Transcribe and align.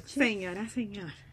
noches. 0.00 0.12
Señora, 0.12 0.68
señor. 0.68 1.10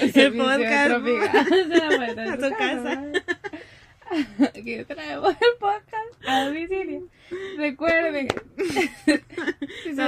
El 0.00 0.36
podcast 0.36 0.88
Tropical 0.88 1.68
de 2.16 2.22
a 2.22 2.36
tu 2.36 2.50
casa. 2.56 3.12
Aquí 4.54 4.84
traemos 4.84 5.34
el 5.34 5.58
podcast 5.60 6.26
a 6.26 6.46
domicilio. 6.46 7.06
Recuerden, 7.56 8.28
si 8.56 9.94
se. 9.94 10.02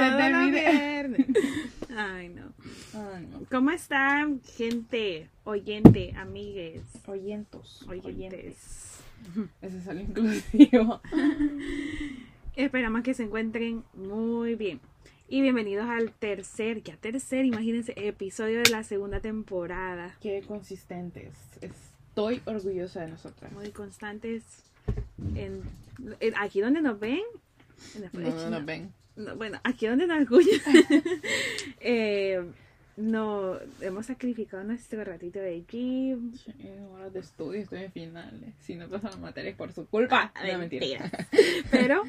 Ay, 1.95 2.29
no. 2.29 2.53
Ay, 2.93 3.27
no. 3.31 3.45
¿Cómo 3.49 3.71
están, 3.71 4.41
gente, 4.57 5.29
oyente, 5.45 6.13
amigues, 6.17 6.81
Oyentos. 7.05 7.85
oyentes? 7.87 8.99
Ese 9.61 9.77
es 9.77 9.87
el 9.87 10.01
inclusivo. 10.01 11.01
Esperamos 12.55 13.03
que 13.03 13.13
se 13.13 13.23
encuentren 13.23 13.83
muy 13.93 14.55
bien. 14.55 14.81
Y 15.33 15.41
bienvenidos 15.41 15.87
al 15.89 16.11
tercer, 16.11 16.83
ya 16.83 16.95
tercer, 16.95 17.43
imagínense, 17.45 17.93
episodio 17.95 18.61
de 18.61 18.69
la 18.69 18.83
segunda 18.83 19.19
temporada. 19.19 20.15
Qué 20.21 20.43
consistentes. 20.47 21.33
Estoy 21.59 22.39
orgullosa 22.45 23.01
de 23.01 23.07
nosotras. 23.07 23.51
Muy 23.51 23.69
constantes. 23.71 24.43
En, 25.33 25.63
en- 26.19 26.33
aquí 26.37 26.61
donde 26.61 26.81
nos 26.83 26.99
ven. 26.99 27.21
en 27.95 28.01
la- 28.03 28.09
No, 28.13 28.29
no 28.35 28.49
nos 28.51 28.65
ven. 28.65 28.93
no, 29.15 29.35
bueno, 29.35 29.59
aquí 29.63 29.87
donde 29.87 30.05
nos 30.05 30.21
escuchan, 30.21 30.61
eh, 31.79 32.43
no, 32.95 33.57
hemos 33.81 34.05
sacrificado 34.05 34.63
nuestro 34.63 35.03
ratito 35.03 35.39
de 35.39 35.63
gym. 35.69 36.33
Sí, 36.35 36.53
horas 36.91 37.13
de 37.13 37.19
estudio, 37.19 37.61
estoy 37.61 37.83
en 37.83 37.91
finales. 37.91 38.53
Si 38.59 38.75
no 38.75 38.87
pasan 38.87 39.11
las 39.11 39.19
materias 39.19 39.55
por 39.55 39.71
su 39.71 39.87
culpa. 39.87 40.31
Ah, 40.35 40.43
no, 40.51 40.59
mentira. 40.59 40.85
mentiras. 40.85 41.27
Pero, 41.71 42.03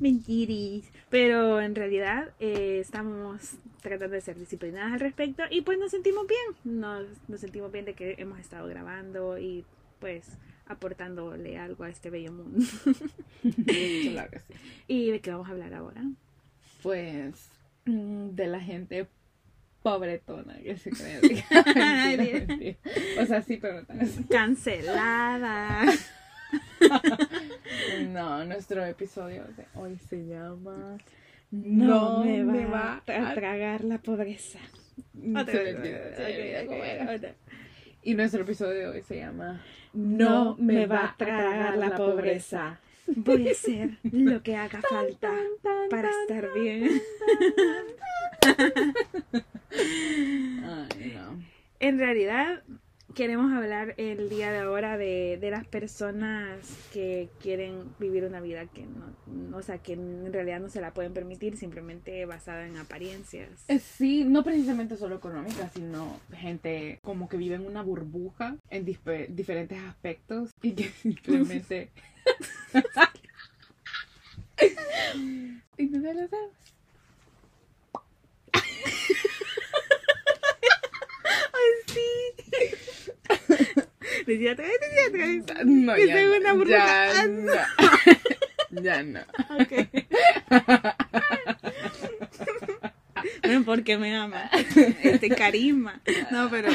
mentiris. 0.00 0.90
Pero 1.08 1.60
en 1.60 1.74
realidad 1.74 2.32
eh, 2.40 2.78
estamos 2.80 3.56
tratando 3.80 4.14
de 4.14 4.20
ser 4.20 4.38
disciplinadas 4.38 4.92
al 4.92 5.00
respecto 5.00 5.44
y 5.50 5.62
pues 5.62 5.78
nos 5.78 5.90
sentimos 5.90 6.26
bien. 6.26 6.78
Nos, 6.80 7.06
nos 7.28 7.40
sentimos 7.40 7.72
bien 7.72 7.84
de 7.84 7.94
que 7.94 8.16
hemos 8.18 8.38
estado 8.38 8.68
grabando 8.68 9.38
y 9.38 9.64
pues 9.98 10.26
aportándole 10.66 11.58
algo 11.58 11.84
a 11.84 11.88
este 11.88 12.10
bello 12.10 12.32
mundo. 12.32 12.58
Claro 13.42 14.30
que 14.30 14.40
sí. 14.40 14.54
¿Y 14.88 15.10
de 15.10 15.20
qué 15.20 15.30
vamos 15.30 15.48
a 15.48 15.52
hablar 15.52 15.72
ahora? 15.74 16.02
Pues 16.82 17.50
mm, 17.86 18.30
de 18.30 18.46
la 18.46 18.60
gente 18.60 19.06
pobretona 19.88 20.54
que 20.58 20.76
se 20.76 20.90
cree. 20.90 21.20
Mentira, 22.46 22.76
o 23.20 23.26
sea, 23.26 23.42
sí, 23.42 23.56
pero 23.56 23.84
así. 23.88 24.24
Cancelada. 24.24 25.84
No, 28.08 28.42
nuestro 28.46 28.82
episodio 28.86 29.44
de 29.54 29.66
hoy 29.74 29.98
se 30.08 30.26
llama 30.26 30.96
No, 31.50 32.24
me 32.24 32.64
va, 32.64 33.02
a 33.06 33.34
tragar 33.34 33.84
la 33.84 33.98
pobreza. 33.98 34.58
Y 38.02 38.14
nuestro 38.14 38.40
episodio 38.40 38.78
de 38.78 38.86
hoy 38.86 39.02
se 39.02 39.18
llama 39.18 39.60
No 39.92 40.56
me 40.56 40.86
va 40.86 41.10
a 41.10 41.16
tragar 41.18 41.76
la 41.76 41.94
pobreza. 41.96 42.80
Voy 43.16 43.48
a 43.48 43.52
hacer 43.52 43.98
lo 44.02 44.42
que 44.42 44.56
haga 44.56 44.82
falta 44.82 45.32
para 45.90 46.10
estar 46.10 46.52
bien. 46.54 47.00
Ay, 49.72 51.12
no. 51.14 51.42
En 51.80 51.98
realidad, 51.98 52.62
queremos 53.14 53.52
hablar 53.52 53.94
el 53.96 54.28
día 54.28 54.52
de 54.52 54.58
ahora 54.58 54.98
de, 54.98 55.38
de 55.40 55.50
las 55.50 55.66
personas 55.66 56.58
que 56.92 57.28
quieren 57.40 57.84
vivir 57.98 58.24
una 58.24 58.40
vida 58.40 58.66
que 58.66 58.84
no, 58.86 59.56
o 59.56 59.62
sea, 59.62 59.78
que 59.78 59.94
en 59.94 60.32
realidad 60.32 60.60
no 60.60 60.68
se 60.68 60.80
la 60.80 60.92
pueden 60.92 61.14
permitir, 61.14 61.56
simplemente 61.56 62.24
basada 62.26 62.66
en 62.66 62.76
apariencias. 62.76 63.48
Eh, 63.68 63.78
Sí, 63.78 64.24
no 64.24 64.44
precisamente 64.44 64.96
solo 64.96 65.16
económica, 65.16 65.68
sino 65.70 66.20
gente 66.32 67.00
como 67.02 67.28
que 67.28 67.36
vive 67.36 67.56
en 67.56 67.66
una 67.66 67.82
burbuja 67.82 68.56
en 68.70 68.84
diferentes 68.84 69.78
aspectos 69.82 70.50
y 70.62 70.72
que 70.72 70.84
simplemente... 71.02 71.90
y 75.78 75.86
tú 75.86 76.02
te 76.02 76.14
lo 76.14 76.28
sabes. 76.28 76.67
Decía 84.28 84.54
decía 84.54 85.08
otra 85.08 85.26
vez. 85.26 85.44
No, 85.64 85.94
Que 85.94 86.06
ya 86.06 86.38
una 86.38 86.52
burbuja. 86.52 86.76
Ya 86.76 87.22
Ah, 87.22 87.26
no. 87.26 88.82
ya 88.82 89.02
no. 89.02 89.20
Ok. 89.58 89.72
Bueno, 93.42 93.64
porque 93.64 93.96
me 93.98 94.14
ama. 94.14 94.50
Este 95.02 95.30
carisma. 95.30 96.00
No, 96.30 96.50
pero. 96.50 96.68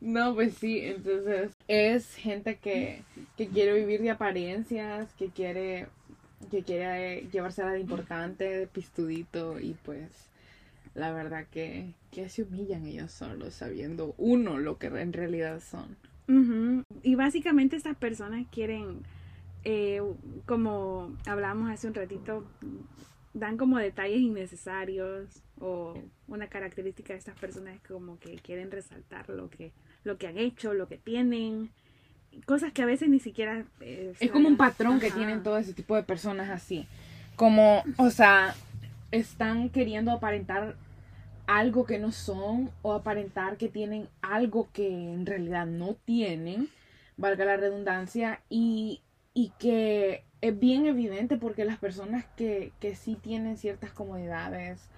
No, 0.00 0.34
pues 0.34 0.54
sí, 0.54 0.80
entonces 0.80 1.52
es 1.68 2.14
gente 2.16 2.56
que, 2.56 3.02
que 3.36 3.46
quiere 3.46 3.72
vivir 3.72 4.02
de 4.02 4.10
apariencias, 4.10 5.08
que 5.14 5.28
quiere 5.28 5.86
que 6.50 6.64
quiere 6.64 7.18
eh, 7.18 7.28
llevarse 7.32 7.62
de 7.62 7.78
importante, 7.78 8.44
de 8.44 8.66
pistudito 8.66 9.60
y 9.60 9.76
pues 9.84 10.10
la 10.94 11.12
verdad 11.12 11.46
que, 11.52 11.92
que 12.10 12.28
se 12.28 12.42
humillan 12.42 12.84
ellos 12.84 13.12
solos 13.12 13.54
sabiendo 13.54 14.14
uno 14.18 14.58
lo 14.58 14.76
que 14.78 14.88
en 14.88 15.12
realidad 15.12 15.60
son. 15.60 15.96
Ujú. 16.28 16.84
Y 17.02 17.14
básicamente 17.14 17.76
estas 17.76 17.96
personas 17.96 18.46
quieren, 18.50 19.00
eh, 19.64 20.00
como 20.46 21.16
hablábamos 21.26 21.70
hace 21.70 21.86
un 21.88 21.94
ratito, 21.94 22.44
dan 23.34 23.56
como 23.56 23.78
detalles 23.78 24.20
innecesarios 24.20 25.42
o 25.58 25.94
una 26.28 26.48
característica 26.48 27.12
de 27.12 27.18
estas 27.18 27.38
personas 27.38 27.76
es 27.76 27.80
como 27.82 28.18
que 28.18 28.36
quieren 28.36 28.70
resaltar 28.70 29.28
lo 29.30 29.48
que, 29.48 29.72
lo 30.04 30.18
que 30.18 30.26
han 30.26 30.38
hecho, 30.38 30.74
lo 30.74 30.86
que 30.88 30.98
tienen, 30.98 31.70
cosas 32.46 32.72
que 32.72 32.82
a 32.82 32.86
veces 32.86 33.08
ni 33.08 33.20
siquiera... 33.20 33.64
eh, 33.80 34.12
Es 34.20 34.30
como 34.30 34.48
un 34.48 34.56
patrón 34.56 35.00
que 35.00 35.10
tienen 35.10 35.42
todo 35.42 35.58
ese 35.58 35.72
tipo 35.72 35.96
de 35.96 36.02
personas 36.02 36.50
así. 36.50 36.86
Como, 37.36 37.82
o 37.96 38.10
sea, 38.10 38.54
están 39.10 39.70
queriendo 39.70 40.10
aparentar 40.10 40.76
algo 41.46 41.84
que 41.84 41.98
no 41.98 42.12
son 42.12 42.70
o 42.82 42.92
aparentar 42.92 43.56
que 43.56 43.68
tienen 43.68 44.08
algo 44.20 44.68
que 44.72 44.88
en 44.88 45.26
realidad 45.26 45.66
no 45.66 45.94
tienen, 46.04 46.68
valga 47.16 47.44
la 47.44 47.56
redundancia, 47.56 48.40
y, 48.48 49.02
y 49.34 49.52
que 49.58 50.24
es 50.40 50.58
bien 50.58 50.86
evidente 50.86 51.36
porque 51.36 51.64
las 51.64 51.78
personas 51.78 52.24
que, 52.36 52.72
que 52.80 52.94
sí 52.94 53.16
tienen 53.16 53.56
ciertas 53.56 53.92
comodidades, 53.92 54.88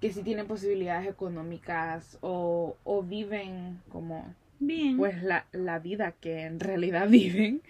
que 0.00 0.12
sí 0.12 0.22
tienen 0.22 0.46
posibilidades 0.46 1.08
económicas 1.08 2.18
o, 2.20 2.76
o 2.84 3.02
viven 3.02 3.80
como 3.88 4.34
Bien. 4.58 4.96
pues 4.96 5.22
la, 5.22 5.46
la 5.52 5.78
vida 5.78 6.12
que 6.20 6.42
en 6.42 6.60
realidad 6.60 7.08
viven. 7.10 7.62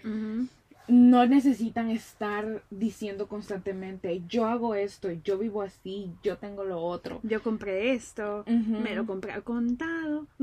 No 0.87 1.25
necesitan 1.25 1.89
estar 1.89 2.63
diciendo 2.69 3.27
constantemente, 3.27 4.21
yo 4.27 4.45
hago 4.45 4.75
esto, 4.75 5.11
yo 5.11 5.37
vivo 5.37 5.61
así, 5.61 6.11
yo 6.23 6.37
tengo 6.37 6.63
lo 6.63 6.81
otro. 6.81 7.19
Yo 7.23 7.41
compré 7.41 7.93
esto, 7.93 8.43
me 8.47 8.95
lo 8.95 9.05
compré 9.05 9.31
al 9.31 9.43
contado. 9.43 10.27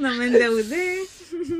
no 0.00 0.14
me 0.14 0.26
endeudé. 0.26 0.98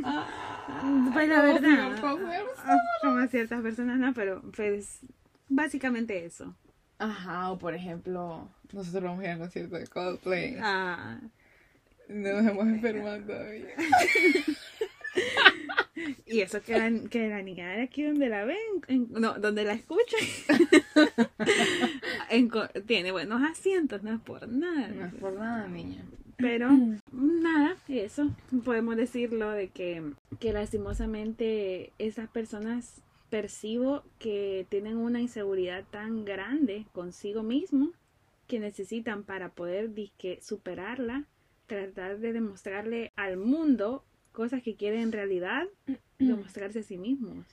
Ah, 0.05 1.11
Pues 1.13 1.29
la 1.29 1.43
verdad, 1.43 1.97
ah, 2.03 2.77
como 3.03 3.19
a 3.19 3.27
ciertas 3.29 3.63
personas 3.63 3.99
no, 3.99 4.13
pero 4.15 4.43
pues 4.55 5.01
básicamente 5.49 6.25
eso. 6.25 6.55
Ajá, 6.99 7.51
o 7.51 7.59
por 7.59 7.75
ejemplo, 7.75 8.49
nosotros 8.73 9.03
vamos 9.03 9.21
a 9.21 9.25
ir 9.25 9.31
al 9.31 9.39
concierto 9.39 9.77
de 9.77 9.87
Coldplay. 9.87 10.57
Ah, 10.61 11.19
nos 12.13 12.47
hemos 12.47 12.67
enfermado 12.67 13.23
todavía. 13.25 13.69
y 16.27 16.41
eso 16.41 16.63
que 16.63 16.79
la, 16.79 17.09
que 17.09 17.29
la 17.29 17.43
niña 17.43 17.71
de 17.73 17.83
aquí 17.83 18.03
donde 18.03 18.29
la 18.29 18.45
ven, 18.45 18.57
en- 18.89 19.09
no, 19.13 19.39
donde 19.39 19.65
la 19.65 19.75
escuchan, 19.75 20.21
en 22.31 22.51
tiene 22.87 23.13
buenos 23.13 23.43
asientos, 23.43 24.03
no 24.03 24.15
es 24.15 24.21
por 24.21 24.49
nada. 24.49 24.89
No 24.89 25.07
es 25.07 25.15
por 25.15 25.35
nada, 25.35 25.69
niña. 25.69 26.03
Pero 26.39 26.71
nada, 27.13 27.77
eso 27.89 28.31
podemos 28.65 28.97
decirlo 28.97 29.51
de 29.51 29.69
que, 29.69 30.03
que 30.41 30.53
lastimosamente 30.53 31.93
esas 31.99 32.29
personas 32.29 33.03
percibo 33.31 34.03
que 34.19 34.67
tienen 34.69 34.97
una 34.97 35.21
inseguridad 35.21 35.85
tan 35.91 36.25
grande 36.25 36.87
consigo 36.93 37.43
mismo 37.43 37.91
que 38.49 38.59
necesitan 38.59 39.23
para 39.23 39.51
poder 39.51 39.95
disque 39.95 40.41
superarla, 40.43 41.25
tratar 41.75 42.19
de 42.19 42.33
demostrarle 42.33 43.13
al 43.17 43.37
mundo 43.37 44.05
cosas 44.33 44.63
que 44.63 44.77
quieren 44.77 45.01
en 45.01 45.13
realidad 45.13 45.65
demostrarse 46.19 46.81
a 46.81 46.83
sí 46.83 46.99
mismos. 46.99 47.47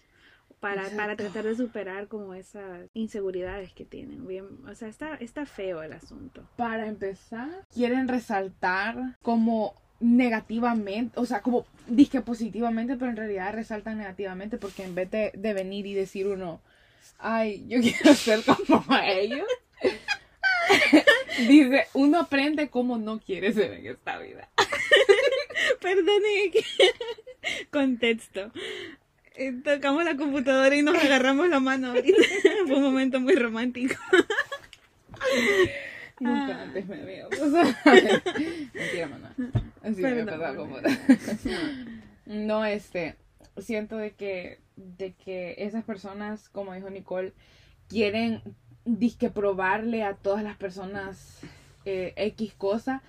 Para, 0.59 0.89
para 0.89 1.15
tratar 1.15 1.45
de 1.45 1.55
superar 1.55 2.09
como 2.09 2.33
esas 2.33 2.89
inseguridades 2.93 3.71
que 3.71 3.85
tienen. 3.85 4.27
Bien, 4.27 4.45
o 4.69 4.75
sea, 4.75 4.89
está, 4.89 5.15
está 5.15 5.45
feo 5.45 5.81
el 5.81 5.93
asunto. 5.93 6.43
Para 6.57 6.87
empezar, 6.87 7.65
quieren 7.73 8.09
resaltar 8.09 9.15
como 9.21 9.73
negativamente, 10.01 11.17
o 11.17 11.25
sea, 11.25 11.41
como 11.41 11.65
disque 11.87 12.19
positivamente, 12.19 12.97
pero 12.97 13.09
en 13.09 13.15
realidad 13.15 13.53
resaltan 13.53 13.99
negativamente 13.99 14.57
porque 14.57 14.83
en 14.83 14.95
vez 14.95 15.09
de, 15.11 15.31
de 15.33 15.53
venir 15.53 15.85
y 15.85 15.93
decir 15.93 16.27
uno, 16.27 16.59
ay, 17.19 17.65
yo 17.69 17.79
quiero 17.81 18.13
ser 18.13 18.43
como 18.43 18.83
ellos. 19.01 19.47
Dice, 21.47 21.87
uno 21.93 22.19
aprende 22.19 22.69
como 22.69 22.97
no 22.97 23.19
quiere 23.19 23.53
ser 23.53 23.73
en 23.73 23.87
esta 23.87 24.17
vida. 24.19 24.49
Perdone, 25.81 26.51
contexto. 27.71 28.51
Eh, 29.35 29.53
tocamos 29.63 30.03
la 30.03 30.17
computadora 30.17 30.75
y 30.75 30.81
nos 30.81 30.95
agarramos 30.95 31.47
la 31.49 31.59
mano 31.59 31.89
ahorita. 31.89 32.17
Fue 32.67 32.75
un 32.75 32.83
momento 32.83 33.19
muy 33.19 33.35
romántico. 33.35 33.95
Nunca 36.19 36.57
Ah. 36.57 36.63
antes 36.63 36.85
me 36.87 36.95
había 37.01 37.29
pasado. 37.29 37.73
Mentira, 38.73 39.07
mamá. 39.07 39.33
Así 39.81 40.01
me 40.01 40.09
Perdón, 40.13 40.25
pasaba 40.25 40.55
como... 40.55 40.77
No, 42.25 42.65
este, 42.65 43.15
siento 43.57 43.95
de 43.97 44.11
que, 44.11 44.59
de 44.75 45.13
que 45.13 45.55
esas 45.59 45.85
personas, 45.85 46.49
como 46.49 46.73
dijo 46.73 46.89
Nicole, 46.89 47.31
quieren 47.87 48.41
disque 48.85 49.29
probarle 49.29 50.03
a 50.03 50.15
todas 50.15 50.43
las 50.43 50.57
personas 50.57 51.39
eh, 51.85 52.13
X 52.15 52.53
cosa, 52.53 53.01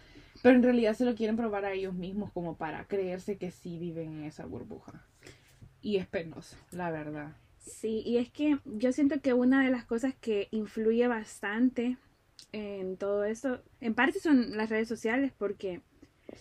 pero 0.42 0.56
en 0.56 0.62
realidad 0.62 0.94
se 0.94 1.04
lo 1.04 1.14
quieren 1.14 1.36
probar 1.36 1.64
a 1.64 1.72
ellos 1.72 1.94
mismos 1.94 2.30
como 2.32 2.56
para 2.56 2.84
creerse 2.86 3.36
que 3.36 3.50
sí 3.50 3.78
viven 3.78 4.18
en 4.18 4.24
esa 4.24 4.46
burbuja. 4.46 5.04
Y 5.82 5.96
es 5.96 6.06
penoso, 6.06 6.56
la 6.72 6.90
verdad. 6.90 7.36
Sí, 7.58 8.02
y 8.04 8.18
es 8.18 8.30
que 8.30 8.58
yo 8.64 8.92
siento 8.92 9.20
que 9.20 9.34
una 9.34 9.64
de 9.64 9.70
las 9.70 9.84
cosas 9.84 10.14
que 10.14 10.48
influye 10.50 11.06
bastante 11.08 11.96
en 12.52 12.96
todo 12.96 13.24
esto, 13.24 13.62
en 13.80 13.94
parte 13.94 14.18
son 14.18 14.56
las 14.56 14.70
redes 14.70 14.88
sociales, 14.88 15.32
porque, 15.36 15.82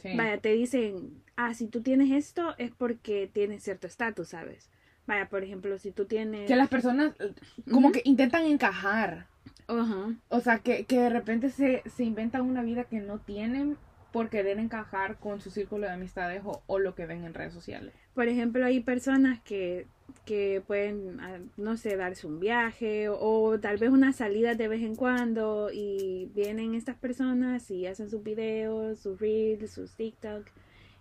Sí. 0.01 0.15
vaya, 0.15 0.37
te 0.39 0.53
dicen, 0.53 1.23
ah, 1.35 1.53
si 1.53 1.67
tú 1.67 1.81
tienes 1.81 2.11
esto 2.11 2.55
es 2.57 2.71
porque 2.71 3.29
tienes 3.31 3.63
cierto 3.63 3.87
estatus, 3.87 4.29
¿sabes? 4.29 4.69
Vaya, 5.09 5.27
por 5.27 5.43
ejemplo, 5.43 5.75
si 5.79 5.89
tú 5.89 6.05
tienes... 6.05 6.47
Que 6.47 6.55
las 6.55 6.69
personas 6.69 7.15
eh, 7.19 7.33
como 7.71 7.91
que 7.91 8.03
intentan 8.05 8.45
encajar. 8.45 9.25
Ajá. 9.67 10.13
O 10.27 10.39
sea, 10.39 10.59
que, 10.59 10.85
que 10.85 10.99
de 10.99 11.09
repente 11.09 11.49
se, 11.49 11.81
se 11.89 12.03
inventan 12.03 12.43
una 12.43 12.61
vida 12.61 12.83
que 12.83 12.99
no 12.99 13.17
tienen 13.17 13.75
por 14.11 14.29
querer 14.29 14.59
encajar 14.59 15.17
con 15.17 15.41
su 15.41 15.49
círculo 15.49 15.87
de 15.87 15.93
amistades 15.93 16.43
o, 16.45 16.61
o 16.67 16.77
lo 16.77 16.93
que 16.93 17.07
ven 17.07 17.23
en 17.23 17.33
redes 17.33 17.55
sociales. 17.55 17.91
Por 18.13 18.27
ejemplo, 18.27 18.63
hay 18.63 18.81
personas 18.81 19.41
que, 19.41 19.87
que 20.25 20.61
pueden, 20.67 21.19
ah, 21.21 21.39
no 21.57 21.75
sé, 21.75 21.97
darse 21.97 22.27
un 22.27 22.39
viaje 22.39 23.09
o, 23.09 23.17
o 23.19 23.59
tal 23.59 23.77
vez 23.77 23.89
una 23.89 24.13
salida 24.13 24.53
de 24.53 24.67
vez 24.67 24.83
en 24.83 24.95
cuando 24.95 25.71
y 25.73 26.29
vienen 26.35 26.75
estas 26.75 26.97
personas 26.97 27.71
y 27.71 27.87
hacen 27.87 28.11
sus 28.11 28.21
videos, 28.21 28.99
sus 28.99 29.19
reels, 29.19 29.71
sus 29.71 29.95
TikTok 29.95 30.45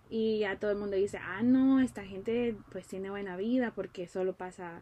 y 0.09 0.43
a 0.43 0.57
todo 0.57 0.71
el 0.71 0.77
mundo 0.77 0.95
dice, 0.95 1.19
ah, 1.21 1.43
no, 1.43 1.79
esta 1.81 2.03
gente 2.03 2.55
pues 2.71 2.87
tiene 2.87 3.11
buena 3.11 3.37
vida 3.37 3.71
porque 3.75 4.07
solo 4.07 4.33
pasa 4.33 4.81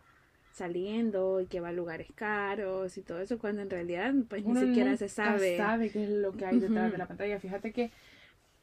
saliendo 0.54 1.40
y 1.42 1.46
que 1.46 1.60
va 1.60 1.70
a 1.70 1.74
lugares 1.74 2.08
caros 2.16 2.98
y 2.98 3.04
todo 3.04 3.20
eso 3.20 3.38
cuando 3.38 3.62
en 3.62 3.70
realidad 3.70 4.14
pues 4.28 4.44
ni 4.44 4.60
siquiera 4.60 4.98
se 4.98 5.10
sabe. 5.10 5.56
sabe 5.58 5.92
qué 5.92 6.06
es 6.06 6.10
lo 6.10 6.32
que 6.32 6.46
hay 6.46 6.60
detrás 6.60 6.92
de 6.92 6.98
la 6.98 7.08
pantalla. 7.08 7.40
Fíjate 7.40 7.74
que 7.74 7.92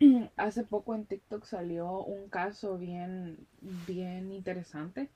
hace 0.37 0.65
poco 0.65 0.95
en 0.95 1.05
TikTok 1.05 1.45
salió 1.45 2.03
un 2.03 2.29
caso 2.29 2.79
bien, 2.79 3.47
bien 3.87 4.33
interesante. 4.33 5.11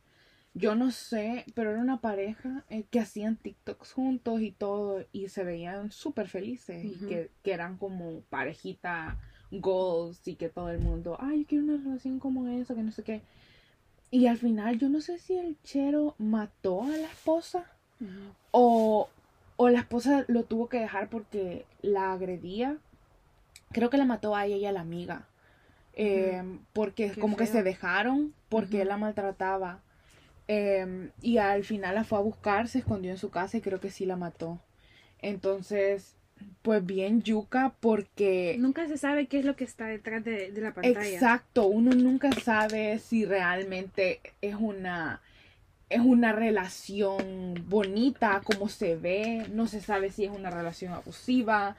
Yo 0.54 0.74
no 0.74 0.90
sé, 0.90 1.44
pero 1.54 1.70
era 1.70 1.80
una 1.80 2.00
pareja 2.00 2.64
eh, 2.68 2.84
que 2.90 3.00
hacían 3.00 3.36
TikToks 3.36 3.92
juntos 3.92 4.40
y 4.40 4.52
todo 4.52 5.04
y 5.12 5.28
se 5.28 5.44
veían 5.44 5.92
súper 5.92 6.28
felices 6.28 6.84
y 6.84 7.06
que, 7.06 7.30
que 7.42 7.52
eran 7.52 7.76
como 7.76 8.22
parejita 8.22 9.18
goals 9.50 10.26
y 10.26 10.34
que 10.34 10.48
todo 10.48 10.70
el 10.70 10.78
mundo, 10.78 11.16
ay, 11.20 11.40
yo 11.40 11.46
quiero 11.46 11.64
una 11.64 11.76
relación 11.82 12.18
como 12.18 12.48
esa, 12.48 12.74
que 12.74 12.82
no 12.82 12.92
sé 12.92 13.02
qué. 13.02 13.22
Y 14.10 14.26
al 14.26 14.38
final 14.38 14.78
yo 14.78 14.88
no 14.88 15.00
sé 15.00 15.18
si 15.18 15.36
el 15.36 15.56
chero 15.62 16.14
mató 16.18 16.82
a 16.82 16.88
la 16.88 17.06
esposa 17.06 17.66
o, 18.52 19.08
o 19.56 19.68
la 19.68 19.80
esposa 19.80 20.24
lo 20.28 20.44
tuvo 20.44 20.68
que 20.68 20.80
dejar 20.80 21.10
porque 21.10 21.66
la 21.82 22.12
agredía. 22.12 22.78
Creo 23.72 23.90
que 23.90 23.98
la 23.98 24.06
mató 24.06 24.34
a 24.34 24.46
ella 24.46 24.56
y 24.56 24.66
a 24.66 24.72
la 24.72 24.80
amiga. 24.80 25.26
Eh, 25.92 26.42
porque 26.72 27.10
Qué 27.10 27.20
como 27.20 27.36
que 27.36 27.46
se 27.46 27.62
dejaron 27.62 28.32
porque 28.48 28.82
él 28.82 28.88
la 28.88 28.96
maltrataba. 28.96 29.80
Eh, 30.46 31.10
y 31.20 31.36
al 31.36 31.64
final 31.64 31.94
la 31.94 32.04
fue 32.04 32.18
a 32.18 32.22
buscar, 32.22 32.68
se 32.68 32.78
escondió 32.78 33.10
en 33.10 33.18
su 33.18 33.30
casa 33.30 33.58
y 33.58 33.60
creo 33.60 33.80
que 33.80 33.90
sí 33.90 34.06
la 34.06 34.16
mató. 34.16 34.58
Entonces, 35.20 36.14
pues 36.62 36.84
bien 36.84 37.22
yuca 37.22 37.74
porque... 37.80 38.56
Nunca 38.58 38.86
se 38.88 38.98
sabe 38.98 39.26
qué 39.26 39.38
es 39.38 39.44
lo 39.44 39.56
que 39.56 39.64
está 39.64 39.86
detrás 39.86 40.24
de, 40.24 40.50
de 40.50 40.60
la 40.60 40.74
pantalla. 40.74 41.06
Exacto, 41.06 41.66
uno 41.66 41.92
nunca 41.92 42.32
sabe 42.32 42.98
si 42.98 43.24
realmente 43.24 44.20
es 44.40 44.54
una 44.54 45.20
es 45.90 46.00
una 46.00 46.32
relación 46.32 47.64
bonita, 47.66 48.42
como 48.44 48.68
se 48.68 48.96
ve, 48.96 49.46
no 49.52 49.66
se 49.66 49.80
sabe 49.80 50.10
si 50.10 50.24
es 50.24 50.30
una 50.30 50.50
relación 50.50 50.92
abusiva. 50.92 51.76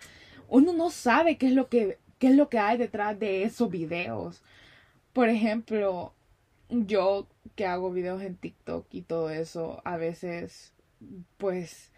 Uno 0.48 0.74
no 0.74 0.90
sabe 0.90 1.38
qué 1.38 1.48
es 1.48 1.54
lo 1.54 1.70
que 1.70 1.98
qué 2.18 2.28
es 2.28 2.36
lo 2.36 2.50
que 2.50 2.60
hay 2.60 2.78
detrás 2.78 3.18
de 3.20 3.44
esos 3.44 3.70
videos. 3.70 4.42
Por 5.14 5.30
ejemplo, 5.30 6.14
yo 6.70 7.28
que 7.56 7.66
hago 7.66 7.92
videos 7.92 8.22
en 8.22 8.36
TikTok 8.36 8.86
y 8.92 9.02
todo 9.02 9.30
eso, 9.30 9.82
a 9.86 9.98
veces 9.98 10.74
pues 11.38 11.92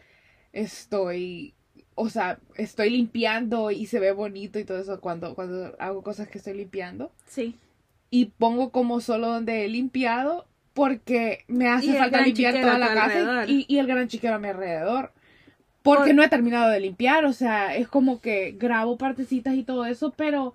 estoy 0.53 1.53
o 1.95 2.09
sea, 2.09 2.39
estoy 2.55 2.89
limpiando 2.89 3.71
y 3.71 3.85
se 3.85 3.99
ve 3.99 4.11
bonito 4.11 4.59
y 4.59 4.63
todo 4.63 4.79
eso 4.79 4.99
cuando, 5.01 5.35
cuando 5.35 5.75
hago 5.79 6.01
cosas 6.03 6.27
que 6.27 6.37
estoy 6.37 6.53
limpiando. 6.55 7.11
Sí. 7.27 7.57
Y 8.09 8.25
pongo 8.25 8.71
como 8.71 8.99
solo 9.01 9.27
donde 9.27 9.65
he 9.65 9.69
limpiado 9.69 10.45
porque 10.73 11.43
me 11.47 11.67
hace 11.67 11.93
falta 11.93 12.21
limpiar 12.21 12.53
toda 12.59 12.77
la 12.77 12.93
casa 12.93 13.45
y, 13.45 13.65
y 13.67 13.77
el 13.77 13.87
gran 13.87 14.07
chiquero 14.07 14.35
a 14.35 14.39
mi 14.39 14.47
alrededor. 14.47 15.11
Porque 15.83 16.07
Por- 16.09 16.15
no 16.15 16.23
he 16.23 16.29
terminado 16.29 16.69
de 16.69 16.79
limpiar, 16.79 17.25
o 17.25 17.33
sea, 17.33 17.75
es 17.75 17.87
como 17.87 18.21
que 18.21 18.51
grabo 18.51 18.97
partecitas 18.97 19.55
y 19.55 19.63
todo 19.63 19.85
eso, 19.85 20.13
pero, 20.15 20.53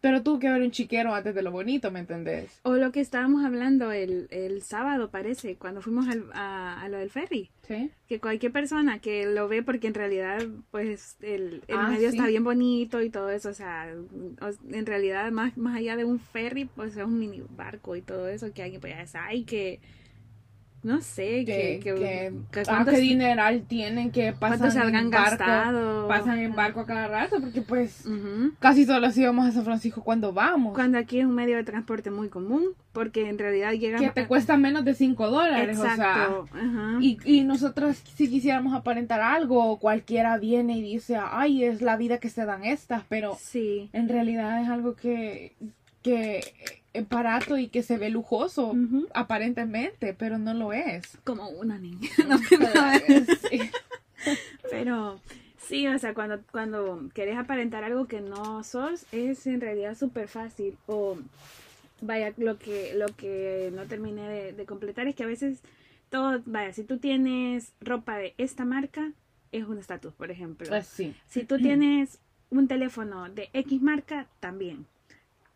pero 0.00 0.22
tuve 0.22 0.40
que 0.40 0.50
ver 0.50 0.62
un 0.62 0.70
chiquero 0.70 1.14
antes 1.14 1.34
de 1.34 1.42
lo 1.42 1.50
bonito, 1.50 1.90
¿me 1.90 2.00
entendés? 2.00 2.60
O 2.62 2.74
lo 2.74 2.92
que 2.92 3.00
estábamos 3.00 3.44
hablando 3.44 3.90
el, 3.92 4.28
el 4.30 4.62
sábado, 4.62 5.10
parece, 5.10 5.56
cuando 5.56 5.80
fuimos 5.82 6.08
al- 6.08 6.30
a, 6.32 6.80
a 6.80 6.88
lo 6.88 6.98
del 6.98 7.10
ferry. 7.10 7.50
Sí. 7.66 7.90
Que 8.08 8.18
cualquier 8.20 8.52
persona 8.52 9.00
que 9.00 9.26
lo 9.26 9.48
ve, 9.48 9.62
porque 9.62 9.88
en 9.88 9.94
realidad, 9.94 10.46
pues, 10.70 11.16
el, 11.20 11.62
el 11.68 11.76
Ah, 11.76 11.88
medio 11.88 12.10
sí. 12.10 12.16
está 12.16 12.26
bien 12.28 12.44
bonito 12.44 13.02
y 13.02 13.10
todo 13.10 13.30
eso. 13.30 13.50
O 13.50 13.54
sea, 13.54 13.90
en 13.90 14.86
realidad, 14.86 15.30
más, 15.32 15.56
más 15.58 15.76
allá 15.76 15.96
de 15.96 16.04
un 16.04 16.18
ferry, 16.20 16.64
pues 16.64 16.96
es 16.96 17.04
un 17.04 17.18
mini 17.18 17.42
barco 17.56 17.96
y 17.96 18.02
todo 18.02 18.28
eso 18.28 18.52
que 18.54 18.62
alguien 18.62 18.80
pues 18.80 19.14
hay 19.14 19.44
que. 19.44 19.80
No 20.82 21.00
sé, 21.00 21.44
que. 21.44 21.80
Que, 21.82 21.94
que, 21.94 22.32
que, 22.52 22.60
ah, 22.60 22.64
cuántos- 22.66 22.94
qué 22.94 23.00
dineral 23.00 23.62
tienen 23.66 24.10
que 24.12 24.32
pasan 24.32 24.94
en 24.94 25.10
barco, 25.10 25.30
gastado. 25.38 26.08
pasan 26.08 26.38
en 26.38 26.54
barco 26.54 26.80
a 26.80 26.86
cada 26.86 27.08
rato, 27.08 27.40
porque 27.40 27.62
pues 27.62 28.04
casi 28.60 28.84
solo 28.84 29.06
así 29.08 29.24
vamos 29.24 29.46
a 29.48 29.52
San 29.52 29.64
Francisco 29.64 30.04
cuando 30.04 30.32
vamos. 30.32 30.74
Cuando 30.74 30.96
aquí 30.98 31.18
es 31.18 31.26
un 31.26 31.34
medio 31.34 31.56
de 31.56 31.64
transporte 31.64 32.10
muy 32.12 32.28
común, 32.28 32.68
porque 32.92 33.28
en 33.28 33.38
realidad 33.38 33.72
llega 33.72 33.98
que 33.98 34.10
te 34.10 34.26
cuesta 34.26 34.56
menos 34.56 34.84
de 34.84 34.94
5 34.94 35.28
dólares, 35.28 35.78
o 35.78 35.82
sea, 35.82 35.92
Exacto. 35.94 36.48
Y, 37.00 37.18
y 37.24 37.42
nosotros 37.44 37.96
si 38.14 38.28
quisiéramos 38.30 38.72
aparentar 38.74 39.20
algo, 39.20 39.78
cualquiera 39.78 40.38
viene 40.38 40.78
y 40.78 40.82
dice, 40.82 41.16
ay, 41.20 41.64
es 41.64 41.82
la 41.82 41.96
vida 41.96 42.18
que 42.18 42.28
se 42.30 42.44
dan 42.44 42.64
estas, 42.64 43.02
pero 43.08 43.36
Sí. 43.40 43.90
en 43.92 44.08
realidad 44.08 44.62
es 44.62 44.68
algo 44.68 44.94
que, 44.94 45.54
que 46.02 46.40
barato 47.06 47.58
y 47.58 47.68
que 47.68 47.82
se 47.82 47.98
ve 47.98 48.10
lujoso, 48.10 48.74
aparentemente, 49.14 50.14
pero 50.14 50.38
no 50.38 50.54
lo 50.54 50.72
es. 50.72 51.18
Como 51.24 51.48
una 51.48 51.78
niña. 51.78 52.08
Sí. 53.50 53.70
Pero 54.68 55.20
sí, 55.58 55.86
o 55.86 55.96
sea, 55.98 56.12
cuando, 56.12 56.40
cuando 56.50 57.08
querés 57.14 57.38
aparentar 57.38 57.84
algo 57.84 58.06
que 58.08 58.20
no 58.20 58.64
sos, 58.64 59.06
es 59.12 59.46
en 59.46 59.60
realidad 59.60 59.96
súper 59.96 60.26
fácil. 60.26 60.76
O 60.86 61.16
vaya, 62.00 62.34
lo 62.36 62.58
que, 62.58 62.94
lo 62.94 63.06
que 63.06 63.70
no 63.72 63.84
terminé 63.84 64.28
de, 64.28 64.52
de 64.52 64.66
completar 64.66 65.06
es 65.06 65.14
que 65.14 65.22
a 65.22 65.28
veces 65.28 65.60
todo, 66.10 66.42
vaya, 66.46 66.72
si 66.72 66.84
tú 66.84 66.98
tienes 66.98 67.72
ropa 67.80 68.16
de 68.16 68.34
esta 68.38 68.64
marca, 68.64 69.12
es 69.52 69.64
un 69.64 69.78
estatus, 69.78 70.12
por 70.14 70.30
ejemplo. 70.30 70.68
Pues 70.68 70.86
sí. 70.86 71.14
Si 71.26 71.44
tú 71.44 71.58
tienes 71.58 72.18
un 72.50 72.68
teléfono 72.68 73.28
de 73.28 73.50
X 73.52 73.82
marca, 73.82 74.26
también. 74.40 74.86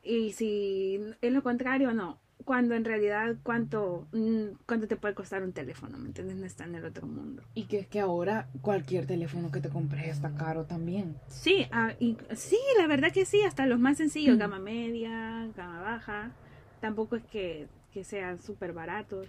Y 0.02 0.32
si 0.32 1.00
es 1.20 1.32
lo 1.32 1.42
contrario, 1.42 1.92
no. 1.94 2.18
Cuando 2.44 2.74
en 2.74 2.84
realidad, 2.84 3.36
¿cuánto, 3.44 4.08
mm, 4.12 4.56
cuánto 4.66 4.88
te 4.88 4.96
puede 4.96 5.14
costar 5.14 5.44
un 5.44 5.52
teléfono? 5.52 5.96
¿Me 5.98 6.06
entiendes? 6.08 6.36
No 6.36 6.44
está 6.44 6.64
en 6.64 6.74
el 6.74 6.84
otro 6.84 7.06
mundo. 7.06 7.42
Y 7.54 7.64
que 7.66 7.78
es 7.78 7.86
que 7.86 8.00
ahora 8.00 8.48
cualquier 8.62 9.06
teléfono 9.06 9.52
que 9.52 9.60
te 9.60 9.68
compres 9.68 10.08
está 10.08 10.30
caro 10.34 10.64
también. 10.64 11.14
Sí, 11.28 11.66
ah, 11.70 11.92
y, 12.00 12.16
sí, 12.34 12.58
la 12.78 12.88
verdad 12.88 13.12
que 13.12 13.24
sí, 13.26 13.42
hasta 13.42 13.64
los 13.66 13.78
más 13.78 13.96
sencillos, 13.98 14.34
Mm. 14.36 14.40
gama 14.40 14.58
media, 14.58 15.48
gama 15.56 15.82
baja. 15.82 16.32
Tampoco 16.80 17.14
es 17.14 17.22
que, 17.26 17.68
que 17.94 18.02
sean 18.02 18.42
súper 18.42 18.72
baratos. 18.72 19.28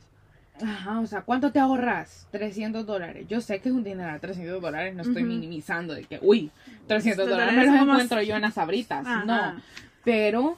Ajá, 0.63 0.99
o 0.99 1.05
sea, 1.05 1.21
¿cuánto 1.21 1.51
te 1.51 1.59
ahorras? 1.59 2.27
300 2.31 2.83
dólares. 2.85 3.27
Yo 3.27 3.41
sé 3.41 3.59
que 3.59 3.69
es 3.69 3.75
un 3.75 3.83
dinero, 3.83 4.19
300 4.19 4.59
dólares, 4.59 4.95
no 4.95 5.03
estoy 5.03 5.23
minimizando 5.23 5.93
de 5.93 6.03
que, 6.05 6.17
uy, 6.23 6.49
300 6.87 7.25
Estos 7.25 7.29
dólares 7.29 7.55
me 7.55 7.65
los 7.67 7.75
encuentro 7.75 8.21
yo 8.23 8.35
en 8.35 8.41
las 8.41 8.55
sabritas. 8.55 9.05
Ajá. 9.05 9.25
No, 9.25 9.61
pero 10.03 10.57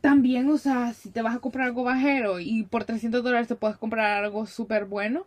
también, 0.00 0.48
o 0.50 0.58
sea, 0.58 0.94
si 0.94 1.10
te 1.10 1.22
vas 1.22 1.36
a 1.36 1.40
comprar 1.40 1.66
algo 1.66 1.84
bajero 1.84 2.40
y 2.40 2.64
por 2.64 2.84
300 2.84 3.22
dólares 3.22 3.48
te 3.48 3.56
puedes 3.56 3.76
comprar 3.76 4.24
algo 4.24 4.46
súper 4.46 4.86
bueno, 4.86 5.26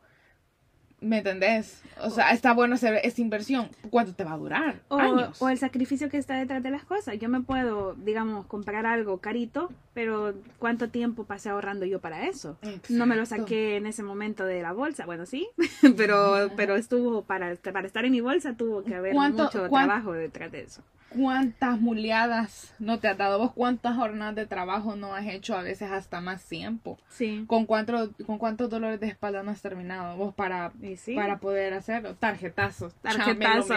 ¿Me 1.06 1.20
entendés? 1.20 1.84
O 2.02 2.10
sea, 2.10 2.32
está 2.32 2.54
bueno 2.54 2.74
hacer 2.76 3.00
esta 3.04 3.22
inversión. 3.22 3.70
¿Cuánto 3.92 4.14
te 4.16 4.24
va 4.24 4.34
a 4.34 4.38
durar? 4.38 4.80
O, 4.88 4.98
Años. 4.98 5.40
o 5.40 5.50
el 5.50 5.58
sacrificio 5.60 6.10
que 6.10 6.18
está 6.18 6.36
detrás 6.36 6.64
de 6.64 6.72
las 6.72 6.84
cosas. 6.84 7.18
Yo 7.20 7.30
me 7.30 7.42
puedo, 7.42 7.94
digamos, 7.94 8.48
comprar 8.48 8.88
algo 8.88 9.20
carito, 9.20 9.70
pero 9.94 10.34
¿cuánto 10.58 10.90
tiempo 10.90 11.26
pasé 11.26 11.50
ahorrando 11.50 11.86
yo 11.86 12.02
para 12.02 12.26
eso? 12.28 12.58
No 12.90 13.06
me 13.06 13.16
lo 13.16 13.22
Exacto. 13.22 13.44
saqué 13.44 13.78
en 13.78 13.86
ese 13.86 14.02
momento 14.02 14.46
de 14.46 14.64
la 14.64 14.72
bolsa. 14.74 15.06
Bueno, 15.06 15.28
sí, 15.28 15.48
pero, 15.96 16.50
pero 16.58 16.76
estuvo 16.76 17.22
para, 17.22 17.56
para 17.56 17.86
estar 17.86 18.04
en 18.04 18.12
mi 18.12 18.22
bolsa 18.22 18.56
tuvo 18.58 18.84
que 18.84 18.96
haber 18.96 19.14
¿Cuánto- 19.14 19.44
mucho 19.44 19.70
trabajo 19.70 20.12
detrás 20.14 20.52
de 20.52 20.62
eso. 20.64 20.82
¿Cuántas 21.10 21.80
muleadas 21.80 22.74
no 22.78 23.00
te 23.00 23.08
has 23.08 23.18
dado 23.18 23.40
vos? 23.40 23.54
¿Cuántas 23.54 23.96
jornadas 23.96 24.36
de 24.36 24.48
trabajo 24.48 24.98
no 24.98 25.16
has 25.16 25.26
hecho? 25.28 25.56
A 25.56 25.62
veces 25.62 25.90
hasta 25.90 26.20
más 26.20 26.44
tiempo. 26.44 26.98
Sí. 27.08 27.46
¿Con, 27.48 27.66
cuánto, 27.66 28.12
¿Con 28.26 28.38
cuántos 28.38 28.70
dolores 28.70 29.00
de 29.00 29.08
espalda 29.08 29.42
no 29.42 29.52
has 29.52 29.62
terminado 29.62 30.18
vos 30.18 30.34
para, 30.36 30.74
Y 30.96 30.98
sí. 30.98 31.14
para 31.14 31.40
poder 31.40 31.74
hacerlo? 31.74 32.16
Tarjetazos. 32.16 32.94
Tarjetazo. 32.96 33.76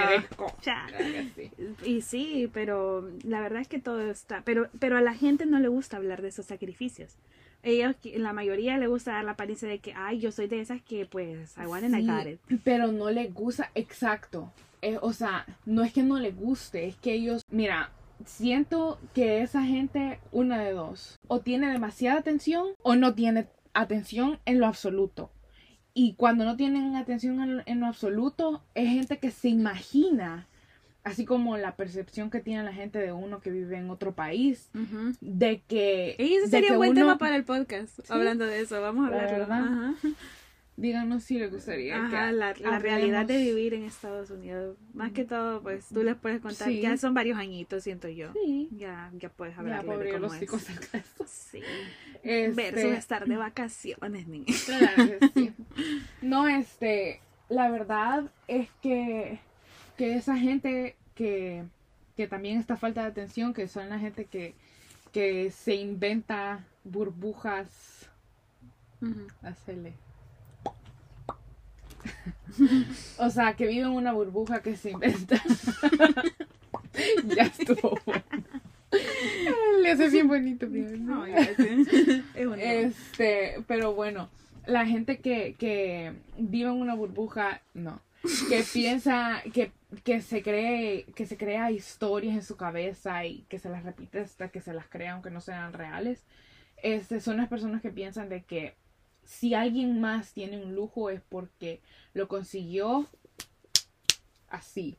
Sí. 1.35 1.51
Y 1.85 2.03
sí, 2.03 2.49
pero 2.53 3.11
la 3.25 3.41
verdad 3.41 3.61
es 3.61 3.67
que 3.67 3.81
todo 3.81 4.01
está, 4.09 4.43
pero, 4.45 4.69
pero 4.79 4.97
a 4.97 5.01
la 5.01 5.15
gente 5.15 5.47
no 5.47 5.59
le 5.59 5.67
gusta 5.67 5.97
hablar 5.97 6.23
de 6.23 6.29
esos 6.29 6.47
sacrificios. 6.47 7.17
Ellos, 7.65 7.97
la 8.15 8.33
mayoría 8.33 8.79
le 8.79 8.87
gusta 8.87 9.15
dar 9.15 9.25
la 9.25 9.33
apariencia 9.33 9.69
de 9.69 9.81
que, 9.81 9.93
ay, 9.97 10.21
yo 10.21 10.31
soy 10.31 10.47
de 10.47 10.61
esas 10.61 10.81
que 10.81 11.07
pues, 11.07 11.57
I 11.59 11.63
Sí, 11.65 12.07
got 12.07 12.27
it. 12.29 12.41
Pero 12.63 12.93
no 12.93 13.11
les 13.11 13.35
gusta, 13.35 13.73
exacto. 13.75 14.53
Eh, 14.81 14.99
o 15.03 15.13
sea, 15.13 15.45
no 15.67 15.83
es 15.83 15.93
que 15.93 16.05
no 16.05 16.21
les 16.21 16.37
guste, 16.37 16.87
es 16.87 16.95
que 16.95 17.15
ellos, 17.15 17.43
mira, 17.51 17.91
siento 18.25 19.01
que 19.13 19.43
esa 19.43 19.65
gente, 19.65 20.21
una 20.31 20.63
de 20.63 20.73
dos, 20.73 21.19
o 21.27 21.41
tiene 21.41 21.69
demasiada 21.73 22.21
atención 22.21 22.69
o 22.85 22.95
no 22.95 23.15
tiene 23.15 23.49
atención 23.75 24.39
en 24.45 24.61
lo 24.61 24.67
absoluto. 24.67 25.33
Y 26.00 26.14
cuando 26.14 26.45
no 26.45 26.55
tienen 26.57 26.95
atención 26.95 27.40
en, 27.43 27.62
en 27.67 27.81
lo 27.81 27.87
absoluto, 27.87 28.62
es 28.76 28.88
gente 28.88 29.19
que 29.19 29.33
se 29.33 29.49
imagina, 29.49 30.47
así 31.02 31.25
como 31.25 31.57
la 31.57 31.75
percepción 31.75 32.31
que 32.31 32.38
tiene 32.40 32.62
la 32.62 32.73
gente 32.73 32.99
de 33.00 33.11
uno 33.11 33.40
que 33.40 33.50
vive 33.50 33.76
en 33.78 33.90
otro 33.90 34.12
país, 34.12 34.69
Ujú. 34.75 35.14
de 35.21 35.62
que... 35.67 36.14
Y 36.19 36.35
ese 36.35 36.49
sería 36.49 36.71
un 36.73 36.76
buen 36.76 36.90
uno- 36.93 37.00
tema 37.00 37.19
para 37.19 37.35
el 37.35 37.43
podcast, 37.45 37.99
hablando 38.11 38.45
de 38.47 38.61
eso, 38.61 38.81
vamos 38.81 39.09
a 39.09 39.11
La 39.11 39.17
hablarlo. 39.17 39.38
verdad. 39.38 39.64
Ajá. 39.64 39.95
Díganos 40.81 41.25
si 41.25 41.41
les 41.41 41.51
gustaría 41.51 41.97
Ajá, 41.97 42.29
que 42.29 42.33
la, 42.37 42.55
la 42.55 42.79
realidad 42.79 43.27
de 43.27 43.37
vivir 43.39 43.75
en 43.75 43.83
Estados 43.83 44.31
Unidos. 44.31 44.77
Más 44.95 45.11
que 45.11 45.25
todo, 45.25 45.61
pues 45.61 45.89
tú 45.89 46.05
les 46.05 46.15
puedes 46.15 46.41
contar, 46.41 46.69
Sí. 46.69 46.81
ya 46.81 46.97
son 46.97 47.15
varios 47.15 47.37
añitos, 47.37 47.83
siento 47.83 48.07
yo. 48.09 48.33
Sí. 48.33 48.69
Ya, 48.71 49.11
ya 49.15 49.29
puedes 49.29 49.59
hablar 49.59 49.85
de 49.85 49.87
cómo 50.13 50.19
los 50.21 50.35
es. 50.35 50.41
chicos. 50.41 50.65
Sí. 51.27 51.61
Este, 52.23 52.71
Versus 52.71 52.93
estar 52.97 53.27
de 53.27 53.37
vacaciones, 53.37 54.29
niña. 54.29 54.55
Claro 54.67 55.19
sí. 55.35 55.53
No, 56.23 56.47
este, 56.47 57.21
la 57.49 57.69
verdad 57.71 58.31
es 58.47 58.69
que, 58.81 59.41
que 59.97 60.15
esa 60.15 60.37
gente 60.37 60.95
que, 61.17 61.65
que 62.17 62.29
también 62.29 62.57
esta 62.61 62.77
falta 62.77 63.01
de 63.03 63.09
atención, 63.09 63.53
que 63.53 63.67
son 63.67 63.89
la 63.89 63.99
gente 63.99 64.27
que, 64.27 64.55
que 65.13 65.51
se 65.51 65.75
inventa 65.75 66.65
burbujas, 66.85 68.09
Ujú. 69.03 69.27
hacele. 69.43 69.95
o 73.19 73.31
sea, 73.31 73.55
que 73.55 73.67
vive 73.67 73.83
en 73.83 73.93
una 73.93 74.12
burbuja 74.12 74.61
que 74.62 74.77
se 74.77 74.91
inventa. 74.91 75.43
ya 77.25 77.45
estuvo 77.45 77.99
bueno. 78.05 78.25
Le 79.83 79.91
hace 79.91 80.09
bien 80.09 80.29
bonito. 80.29 80.67
no. 80.67 81.27
Este, 82.35 83.57
pero 83.67 83.95
bueno, 83.95 84.29
la 84.67 84.87
gente 84.87 85.19
que, 85.19 85.55
que 85.59 86.12
vive 86.38 86.71
en 86.71 86.77
una 86.77 86.95
burbuja, 86.95 87.61
no. 87.75 88.00
Que 88.49 88.65
piensa, 88.73 89.43
que, 89.55 89.71
que 90.05 90.21
se 90.21 90.43
cree, 90.43 91.05
que 91.15 91.27
se 91.27 91.37
crea 91.37 91.71
historias 91.71 92.35
en 92.35 92.43
su 92.43 92.57
cabeza 92.57 93.25
y 93.25 93.45
que 93.49 93.59
se 93.59 93.69
las 93.69 93.85
repite 93.85 94.21
hasta 94.21 94.49
que 94.49 94.61
se 94.61 94.75
las 94.75 94.87
crea 94.87 95.12
aunque 95.12 95.31
no 95.31 95.41
sean 95.41 95.73
reales. 95.73 96.25
Este, 96.83 97.21
son 97.21 97.37
las 97.37 97.49
personas 97.49 97.81
que 97.81 97.91
piensan 97.91 98.29
de 98.29 98.43
que 98.43 98.75
si 99.29 99.53
alguien 99.53 100.01
más 100.01 100.33
tiene 100.33 100.57
un 100.57 100.75
lujo 100.75 101.11
es 101.11 101.21
porque 101.21 101.83
lo 102.15 102.29
consiguió 102.29 103.07
así. 104.49 104.97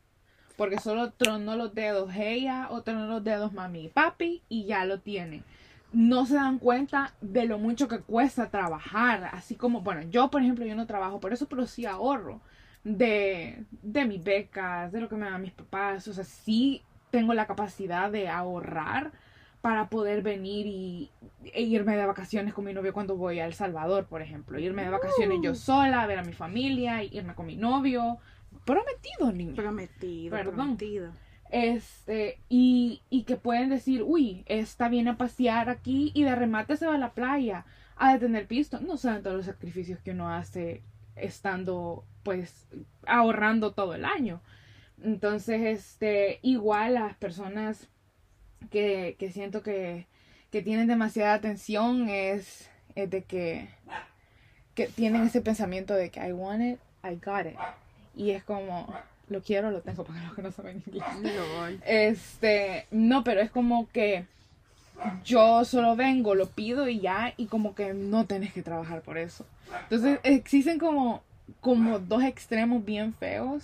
Porque 0.56 0.80
solo 0.80 1.14
tronó 1.14 1.56
los 1.56 1.74
dedos 1.74 2.14
ella 2.16 2.68
o 2.70 2.84
tronó 2.84 3.08
los 3.08 3.24
dedos 3.24 3.54
mami 3.54 3.86
y 3.86 3.88
papi 3.88 4.44
y 4.48 4.66
ya 4.66 4.86
lo 4.86 5.00
tiene. 5.00 5.42
No 5.94 6.28
se 6.28 6.36
dan 6.36 6.60
cuenta 6.60 7.16
de 7.22 7.48
lo 7.48 7.58
mucho 7.58 7.88
que 7.88 8.02
cuesta 8.02 8.52
trabajar. 8.52 9.32
Así 9.34 9.56
como, 9.56 9.82
bueno, 9.82 10.04
yo 10.04 10.30
por 10.30 10.44
ejemplo, 10.44 10.64
yo 10.64 10.76
no 10.76 10.86
trabajo 10.86 11.20
por 11.20 11.34
eso, 11.34 11.48
pero 11.50 11.66
sí 11.66 11.88
ahorro 11.88 12.40
de, 12.84 13.66
de 13.82 14.06
mis 14.06 14.24
becas, 14.24 14.92
de 14.92 15.02
lo 15.02 15.10
que 15.10 15.16
me 15.16 15.28
dan 15.28 15.42
mis 15.42 15.54
papás. 15.54 16.08
O 16.08 16.14
sea, 16.14 16.24
sí 16.24 16.84
tengo 17.10 17.34
la 17.34 17.48
capacidad 17.48 18.12
de 18.12 18.30
ahorrar 18.30 19.12
para 19.62 19.90
poder 19.90 20.22
venir 20.22 20.66
y 20.68 21.12
e 21.54 21.62
irme 21.62 21.96
de 21.98 22.06
vacaciones 22.06 22.54
con 22.54 22.66
mi 22.66 22.74
novio 22.74 22.94
cuando 22.94 23.18
voy 23.18 23.40
a 23.40 23.46
El 23.46 23.54
Salvador, 23.54 24.06
por 24.06 24.22
ejemplo. 24.22 24.58
Irme 24.60 24.84
de 24.84 24.90
vacaciones 24.90 25.40
yo 25.42 25.56
sola, 25.56 26.02
a 26.02 26.08
ver 26.08 26.20
a 26.20 26.24
mi 26.24 26.34
familia, 26.34 27.04
irme 27.04 27.36
con 27.36 27.46
mi 27.46 27.58
novio. 27.58 28.18
Prometido, 28.66 29.32
niña. 29.34 29.56
Prometido, 29.56 30.32
Perdón. 30.36 30.56
prometido. 30.56 31.12
Este, 31.52 32.40
y, 32.48 33.02
y 33.10 33.24
que 33.24 33.36
pueden 33.36 33.70
decir, 33.70 34.04
uy, 34.04 34.44
está 34.46 34.88
bien 34.88 35.08
a 35.08 35.18
pasear 35.18 35.70
aquí 35.70 36.12
y 36.14 36.24
de 36.24 36.36
remate 36.36 36.78
se 36.78 36.86
va 36.88 36.96
a 36.96 37.00
la 37.00 37.12
playa 37.14 37.66
a 37.98 38.14
detener 38.14 38.48
pisto. 38.48 38.80
No 38.80 38.98
saben 38.98 39.24
todos 39.24 39.36
los 39.38 39.46
sacrificios 39.46 40.00
que 40.00 40.12
uno 40.12 40.30
hace 40.30 40.84
estando, 41.16 42.06
pues, 42.24 42.68
ahorrando 43.06 43.74
todo 43.74 43.94
el 43.94 44.06
año. 44.06 44.42
Entonces, 45.04 45.62
este, 45.62 46.40
igual 46.44 46.94
las 46.94 47.16
personas 47.16 47.90
que, 48.72 49.16
que 49.20 49.32
siento 49.32 49.64
que, 49.64 50.06
que 50.52 50.62
tienen 50.62 50.88
demasiada 50.88 51.34
atención 51.34 52.10
es, 52.10 52.70
es 52.96 53.10
de 53.10 53.24
que, 53.24 53.70
que 54.76 54.88
tienen 54.88 55.24
ese 55.24 55.42
pensamiento 55.42 55.94
de 55.94 56.10
que 56.10 56.26
I 56.26 56.32
want 56.32 56.62
it, 56.62 56.80
I 57.04 57.16
got 57.16 57.46
it. 57.46 57.58
Y 58.16 58.32
es 58.32 58.44
como, 58.44 58.94
lo 59.30 59.42
quiero, 59.42 59.72
lo 59.72 59.82
tengo, 59.82 60.04
para 60.06 60.24
los 60.24 60.36
que 60.36 60.42
no 60.42 60.52
saben 60.52 60.84
inglés. 60.86 61.04
Lol. 61.22 61.82
Este, 61.86 62.86
no, 62.92 63.24
pero 63.24 63.42
es 63.42 63.52
como 63.52 63.90
que 63.90 64.26
yo 65.24 65.64
solo 65.66 65.96
vengo, 65.96 66.36
lo 66.36 66.50
pido 66.50 66.88
y 66.88 67.00
ya, 67.00 67.34
y 67.38 67.46
como 67.46 67.76
que 67.76 67.94
no 67.94 68.26
tenés 68.26 68.54
que 68.54 68.62
trabajar 68.62 69.02
por 69.02 69.18
eso. 69.18 69.46
Entonces, 69.84 70.20
existen 70.24 70.80
como, 70.80 71.24
como 71.62 72.00
dos 72.00 72.24
extremos 72.24 72.84
bien 72.84 73.14
feos. 73.14 73.64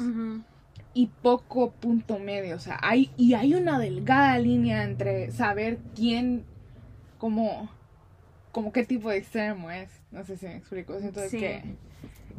Y 0.96 1.08
poco 1.22 1.72
punto 1.72 2.18
medio. 2.18 2.56
O 2.56 2.60
sea, 2.60 2.80
hay, 2.82 3.12
y 3.18 3.36
hay 3.36 3.54
una 3.54 3.78
delgada 3.78 4.40
línea 4.40 4.84
entre 4.84 5.30
saber 5.32 5.78
quién, 5.96 6.44
como, 7.20 7.70
como 8.52 8.72
qué 8.72 8.84
tipo 8.86 9.12
de 9.12 9.18
extremo 9.18 9.70
es. 9.70 9.90
No 10.12 10.24
sé 10.26 10.38
si 10.38 10.48
me 10.48 10.56
explico. 10.56 10.98
Siento 11.00 11.20
Sí. 11.30 11.38
que, 11.38 11.62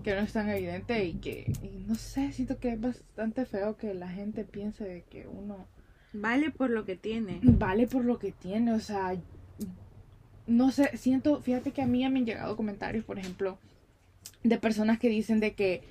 que 0.02 0.14
no 0.14 0.22
es 0.22 0.32
tan 0.32 0.48
evidente 0.48 1.04
y 1.04 1.12
que, 1.14 1.52
y 1.62 1.84
no 1.86 1.94
sé, 1.94 2.32
siento 2.32 2.58
que 2.58 2.70
es 2.70 2.80
bastante 2.80 3.44
feo 3.44 3.76
que 3.76 3.94
la 3.94 4.08
gente 4.08 4.42
piense 4.44 4.84
de 4.84 5.02
que 5.02 5.28
uno 5.28 5.66
Vale 6.12 6.50
por 6.50 6.70
lo 6.70 6.84
que 6.86 6.96
tiene. 6.96 7.40
vale 7.42 7.86
por 7.86 8.04
lo 8.04 8.18
que 8.18 8.32
tiene, 8.32 8.72
o 8.72 8.80
sea, 8.80 9.14
no 10.46 10.70
sé, 10.70 10.96
siento, 10.96 11.42
fíjate 11.42 11.72
que 11.72 11.82
a 11.82 11.86
mí 11.86 12.00
ya 12.00 12.08
me 12.08 12.20
han 12.20 12.25
llegado 12.26 12.56
comentarios, 12.56 13.04
por 13.04 13.18
ejemplo, 13.18 13.58
de 14.42 14.56
personas 14.58 14.98
que 14.98 15.08
dicen 15.10 15.40
de 15.40 15.54
que, 15.54 15.82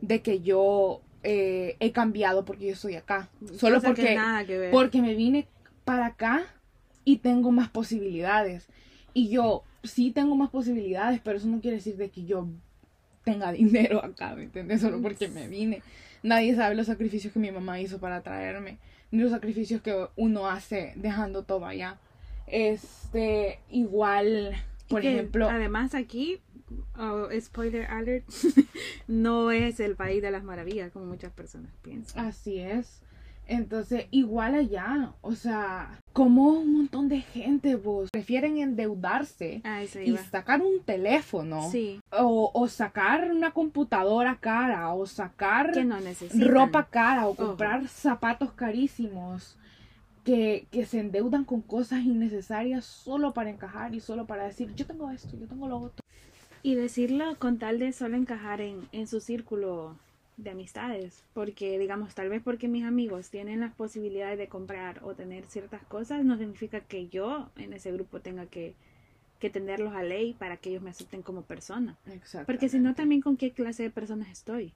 de 0.00 0.22
que 0.22 0.40
yo 0.40 1.02
eh, 1.24 1.76
he 1.80 1.90
cambiado 1.92 2.44
porque 2.44 2.66
yo 2.66 2.72
estoy 2.72 2.94
acá, 2.94 3.28
solo 3.56 3.76
Cosa 3.76 3.88
que 3.94 4.02
porque, 4.02 4.14
nada 4.14 4.44
que 4.44 4.58
ver. 4.58 4.70
porque 4.70 5.02
me 5.02 5.14
vine 5.14 5.46
para 5.84 6.06
acá 6.06 6.44
y 7.04 7.18
tengo 7.18 7.50
más 7.50 7.68
posibilidades. 7.68 8.68
Y 9.12 9.28
yo 9.30 9.64
sí 9.82 10.10
tengo 10.10 10.36
más 10.36 10.50
posibilidades, 10.50 11.20
pero 11.22 11.38
eso 11.38 11.48
no 11.48 11.60
quiere 11.60 11.76
decir 11.78 11.96
de 11.96 12.10
que 12.10 12.24
yo 12.24 12.48
tenga 13.24 13.52
dinero 13.52 14.04
acá, 14.04 14.34
¿me 14.34 14.44
entiendes? 14.44 14.80
Solo 14.80 15.00
porque 15.02 15.28
me 15.28 15.48
vine. 15.48 15.82
Nadie 16.22 16.54
sabe 16.54 16.74
los 16.74 16.86
sacrificios 16.86 17.32
que 17.32 17.38
mi 17.38 17.50
mamá 17.50 17.80
hizo 17.80 17.98
para 17.98 18.22
traerme, 18.22 18.78
ni 19.10 19.22
los 19.22 19.30
sacrificios 19.30 19.82
que 19.82 20.06
uno 20.16 20.48
hace 20.48 20.92
dejando 20.96 21.42
todo 21.42 21.66
allá. 21.66 21.98
Este, 22.46 23.58
igual, 23.70 24.54
por 24.88 25.00
Que, 25.00 25.12
ejemplo, 25.12 25.48
Además, 25.48 25.94
aquí, 25.94 26.40
oh, 26.98 27.28
spoiler 27.40 27.86
alert, 27.90 28.24
no 29.08 29.50
es 29.50 29.80
el 29.80 29.96
país 29.96 30.22
de 30.22 30.30
las 30.30 30.44
maravillas, 30.44 30.92
como 30.92 31.06
muchas 31.06 31.32
personas 31.32 31.70
piensan. 31.82 32.26
Así 32.26 32.58
es. 32.58 33.00
Entonces, 33.46 34.06
igual 34.10 34.54
allá, 34.54 35.12
o 35.20 35.34
sea, 35.34 36.00
como 36.14 36.48
un 36.48 36.72
montón 36.78 37.10
de 37.10 37.20
gente, 37.20 37.76
vos, 37.76 38.08
prefieren 38.10 38.56
endeudarse 38.56 39.60
y 40.02 40.16
sacar 40.16 40.62
un 40.62 40.80
teléfono 40.82 41.70
Sí, 41.70 42.00
o, 42.10 42.50
o 42.54 42.68
sacar 42.68 43.30
una 43.30 43.50
computadora 43.50 44.38
cara 44.40 44.94
o 44.94 45.04
sacar 45.04 45.72
que 45.72 45.84
no 45.84 46.00
necesitan. 46.00 46.48
ropa 46.48 46.86
cara 46.86 47.26
o 47.26 47.32
Ojo. 47.32 47.48
comprar 47.48 47.86
zapatos 47.88 48.52
carísimos 48.52 49.58
que, 50.24 50.66
que 50.70 50.86
se 50.86 51.00
endeudan 51.00 51.44
con 51.44 51.60
cosas 51.60 52.02
innecesarias 52.02 52.86
solo 52.86 53.34
para 53.34 53.50
encajar 53.50 53.94
y 53.94 54.00
solo 54.00 54.26
para 54.26 54.44
decir 54.44 54.74
yo 54.74 54.86
tengo 54.86 55.10
esto, 55.10 55.36
yo 55.36 55.46
tengo 55.46 55.68
lo 55.68 55.76
otro. 55.80 56.03
Y 56.64 56.74
decirlo 56.74 57.36
con 57.38 57.58
tal 57.58 57.78
de 57.78 57.92
solo 57.92 58.16
encajar 58.16 58.60
en, 58.60 58.80
en 58.90 59.06
su 59.06 59.20
círculo 59.20 59.96
de 60.38 60.50
amistades, 60.50 61.22
porque 61.34 61.78
digamos, 61.78 62.14
tal 62.14 62.28
vez 62.30 62.42
porque 62.42 62.68
mis 62.68 62.84
amigos 62.84 63.28
tienen 63.30 63.60
las 63.60 63.74
posibilidades 63.74 64.38
de 64.38 64.48
comprar 64.48 65.00
o 65.04 65.14
tener 65.14 65.44
ciertas 65.44 65.82
cosas, 65.84 66.24
no 66.24 66.36
significa 66.38 66.80
que 66.80 67.06
yo 67.08 67.50
en 67.56 67.74
ese 67.74 67.92
grupo 67.92 68.20
tenga 68.20 68.46
que, 68.46 68.74
que 69.40 69.50
tenerlos 69.50 69.94
a 69.94 70.02
ley 70.02 70.34
para 70.38 70.56
que 70.56 70.70
ellos 70.70 70.82
me 70.82 70.90
acepten 70.90 71.22
como 71.22 71.42
persona. 71.42 71.96
Exacto. 72.06 72.46
Porque 72.46 72.70
si 72.70 72.78
no, 72.78 72.94
también 72.94 73.20
con 73.20 73.36
qué 73.36 73.52
clase 73.52 73.82
de 73.84 73.90
personas 73.90 74.28
estoy. 74.30 74.72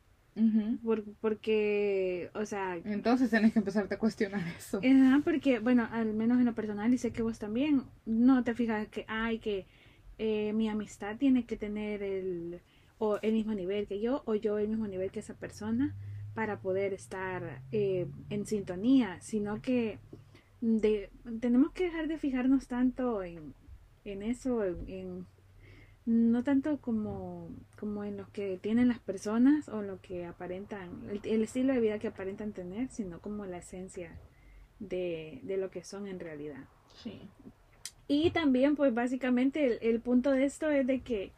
Por- 0.85 1.05
porque, 1.21 2.31
o 2.35 2.45
sea, 2.47 2.79
Entonces 2.85 3.31
tenés 3.31 3.53
que 3.53 3.59
empezarte 3.61 3.95
a 3.95 3.99
cuestionar 3.99 4.43
eso. 4.57 4.81
Porque, 5.25 5.59
bueno, 5.59 5.89
al 5.91 6.13
menos 6.13 6.39
en 6.39 6.45
lo 6.45 6.55
personal, 6.55 6.93
y 6.95 6.99
sé 6.99 7.13
que 7.13 7.23
vos 7.23 7.39
también, 7.39 7.83
no 8.07 8.45
te 8.45 8.55
fijas 8.55 8.87
que, 8.89 9.05
ay, 9.09 9.39
que 9.39 9.67
eh, 10.19 10.53
mi 10.53 10.69
amistad 10.69 11.17
tiene 11.17 11.45
que 11.45 11.57
tener 11.57 12.03
el, 12.03 12.61
o 12.99 13.19
el 13.23 13.33
mismo 13.33 13.55
nivel 13.55 13.87
que 13.87 14.01
yo, 14.01 14.23
o 14.27 14.35
yo 14.35 14.59
el 14.59 14.69
mismo 14.69 14.87
nivel 14.87 15.11
que 15.11 15.21
esa 15.21 15.35
persona, 15.35 15.95
para 16.35 16.61
poder 16.61 16.93
estar 16.93 17.63
eh, 17.73 18.07
en 18.31 18.47
sintonía, 18.47 19.21
sino 19.21 19.61
que 19.61 19.99
de, 20.61 21.11
tenemos 21.41 21.73
que 21.73 21.85
dejar 21.85 22.09
de 22.09 22.19
fijarnos 22.19 22.67
tanto 22.67 23.23
en, 23.23 23.55
en 24.05 24.23
eso, 24.23 24.65
en, 24.65 25.27
no 26.07 26.43
tanto 26.45 26.81
como, 26.81 27.49
como 27.79 28.05
en 28.05 28.17
lo 28.17 28.31
que 28.33 28.59
tienen 28.59 28.89
las 28.89 28.99
personas 28.99 29.69
o 29.69 29.83
lo 29.83 30.01
que 30.01 30.27
aparentan, 30.27 31.09
el, 31.11 31.21
el 31.25 31.43
estilo 31.43 31.73
de 31.73 31.81
vida 31.81 31.99
que 31.99 32.09
aparentan 32.09 32.53
tener, 32.53 32.89
sino 32.91 33.21
como 33.21 33.47
la 33.47 33.59
esencia 33.59 34.19
de, 34.79 35.41
de 35.43 35.57
lo 35.57 35.71
que 35.71 35.85
son 35.85 36.07
en 36.07 36.21
realidad. 36.21 36.65
Sí. 37.03 37.29
Y 38.09 38.31
también, 38.31 38.75
pues 38.75 38.95
básicamente 38.95 39.79
el, 39.89 40.01
punto 40.01 40.31
de 40.33 40.47
esto 40.47 40.71
es 40.71 40.87
de 40.87 41.01
que, 41.01 41.33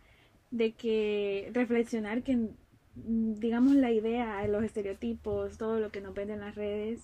de 0.52 0.72
que 0.72 1.50
reflexionar 1.52 2.22
que, 2.22 2.36
mm, 2.36 3.34
digamos, 3.34 3.74
la 3.74 3.90
idea, 3.90 4.46
los 4.46 4.62
estereotipos, 4.64 5.58
todo 5.58 5.80
lo 5.80 5.90
que 5.90 6.00
nos 6.00 6.14
venden 6.14 6.36
en 6.36 6.44
las 6.46 6.54
redes, 6.54 7.00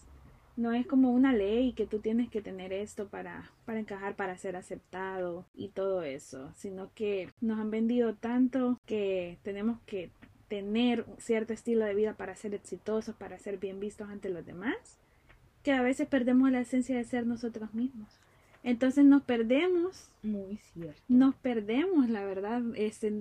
no 0.57 0.73
es 0.73 0.87
como 0.87 1.11
una 1.13 1.33
ley 1.33 1.73
que 1.73 1.87
tú 1.87 1.99
tienes 1.99 2.31
que 2.31 2.41
tener 2.41 2.73
esto 2.73 3.09
para, 3.09 3.51
para 3.67 3.81
encajar, 3.81 4.15
para 4.17 4.39
ser 4.39 4.57
aceptado 4.57 5.45
y 5.55 5.69
todo 5.69 6.03
eso, 6.03 6.53
sino 6.57 6.91
que 6.95 7.31
nos 7.41 7.59
han 7.59 7.71
vendido 7.71 8.15
tanto 8.15 8.81
que 8.87 9.39
tenemos 9.43 9.81
que 9.87 10.11
tener 10.49 11.05
un 11.09 11.19
cierto 11.19 11.53
estilo 11.53 11.85
de 11.85 11.95
vida 11.95 12.15
para 12.15 12.37
ser 12.37 12.55
exitosos, 12.55 13.15
para 13.17 13.39
ser 13.39 13.59
bien 13.59 13.81
vistos 13.81 14.09
ante 14.09 14.29
los 14.31 14.47
demás, 14.47 14.77
que 15.63 15.73
a 15.73 15.83
veces 15.83 16.09
perdemos 16.09 16.51
la 16.51 16.61
esencia 16.61 16.97
de 16.97 17.05
ser 17.05 17.27
nosotros 17.27 17.75
mismos. 17.75 18.09
Entonces 18.63 19.05
nos 19.05 19.23
perdemos, 19.23 20.11
Muy 20.23 20.57
cierto. 20.73 21.01
nos 21.09 21.35
perdemos, 21.37 22.09
la 22.09 22.25
verdad, 22.25 22.63
este, 22.75 23.13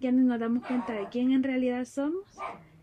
ya 0.00 0.12
no 0.12 0.22
nos 0.22 0.38
damos 0.40 0.66
cuenta 0.66 0.92
de 0.92 1.08
quién 1.08 1.32
en 1.32 1.42
realidad 1.42 1.84
somos 1.86 2.24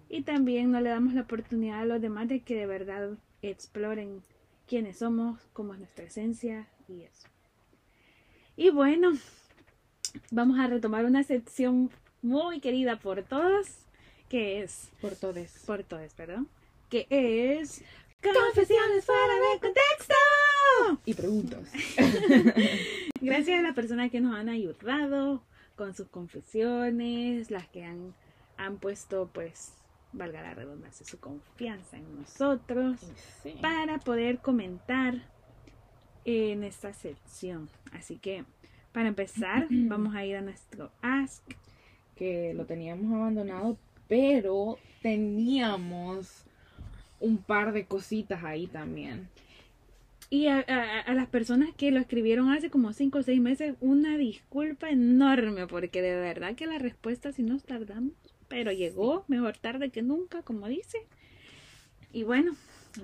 y 0.09 0.23
también 0.23 0.71
no 0.71 0.81
le 0.81 0.89
damos 0.89 1.13
la 1.13 1.21
oportunidad 1.21 1.81
a 1.81 1.85
los 1.85 2.01
demás 2.01 2.27
de 2.27 2.39
que 2.41 2.55
de 2.55 2.65
verdad 2.65 3.11
exploren 3.41 4.21
quiénes 4.67 4.97
somos, 4.99 5.39
cómo 5.53 5.73
es 5.73 5.79
nuestra 5.79 6.05
esencia 6.05 6.67
y 6.87 7.01
eso. 7.01 7.27
Y 8.57 8.71
bueno, 8.71 9.11
vamos 10.31 10.59
a 10.59 10.67
retomar 10.67 11.05
una 11.05 11.23
sección 11.23 11.89
muy 12.21 12.59
querida 12.59 12.99
por 12.99 13.23
todos, 13.23 13.67
que 14.29 14.61
es, 14.61 14.89
Por 15.01 15.15
todos. 15.15 15.49
por 15.65 15.83
todos, 15.83 16.13
perdón, 16.13 16.47
que 16.89 17.05
es 17.09 17.83
Confesiones 18.21 19.05
fuera 19.05 19.33
de 19.33 19.59
contexto. 19.59 21.01
Y 21.05 21.13
preguntas. 21.13 21.71
Gracias 23.21 23.59
a 23.59 23.61
las 23.61 23.73
personas 23.75 24.11
que 24.11 24.19
nos 24.21 24.35
han 24.35 24.49
ayudado 24.49 25.43
con 25.75 25.95
sus 25.95 26.07
confesiones, 26.09 27.49
las 27.51 27.67
que 27.69 27.85
han, 27.85 28.13
han 28.57 28.77
puesto, 28.77 29.29
pues, 29.33 29.73
valga 30.11 30.41
la 30.41 30.53
redundancia, 30.53 31.05
su 31.05 31.19
confianza 31.19 31.97
en 31.97 32.19
nosotros 32.19 32.99
Sí. 33.43 33.55
para 33.61 33.99
poder 33.99 34.39
comentar 34.39 35.13
en 36.25 36.63
esta 36.63 36.93
sección. 36.93 37.69
Así 37.93 38.17
que, 38.17 38.43
para 38.91 39.07
empezar, 39.07 39.67
vamos 39.69 40.13
a 40.15 40.25
ir 40.25 40.35
a 40.35 40.41
nuestro 40.41 40.91
Ask. 41.01 41.43
Que 42.15 42.53
lo 42.53 42.65
teníamos 42.65 43.13
abandonado, 43.15 43.77
pero 44.09 44.77
teníamos 45.01 46.43
un 47.19 47.37
par 47.37 47.73
de 47.73 47.85
cositas 47.85 48.43
ahí 48.43 48.67
también. 48.67 49.27
Y 50.31 50.47
a, 50.47 50.59
a- 50.67 50.99
a 51.01 51.13
las 51.15 51.27
personas 51.27 51.69
que 51.75 51.89
lo 51.91 51.99
escribieron 51.99 52.51
hace 52.51 52.69
como 52.69 52.93
5 52.93 53.19
o 53.19 53.23
6 53.23 53.41
meses, 53.41 53.75
una 53.81 54.17
disculpa 54.17 54.89
enorme, 54.91 55.65
porque 55.67 56.01
de 56.01 56.15
verdad 56.15 56.55
que 56.55 56.67
la 56.67 56.77
respuesta 56.77 57.31
sí 57.31 57.41
nos 57.43 57.63
tardamos, 57.63 58.13
pero 58.47 58.71
llegó 58.71 59.25
mejor 59.27 59.57
tarde 59.57 59.89
que 59.89 60.01
nunca, 60.03 60.43
como 60.43 60.67
dice. 60.67 60.99
Y 62.13 62.23
bueno, 62.23 62.55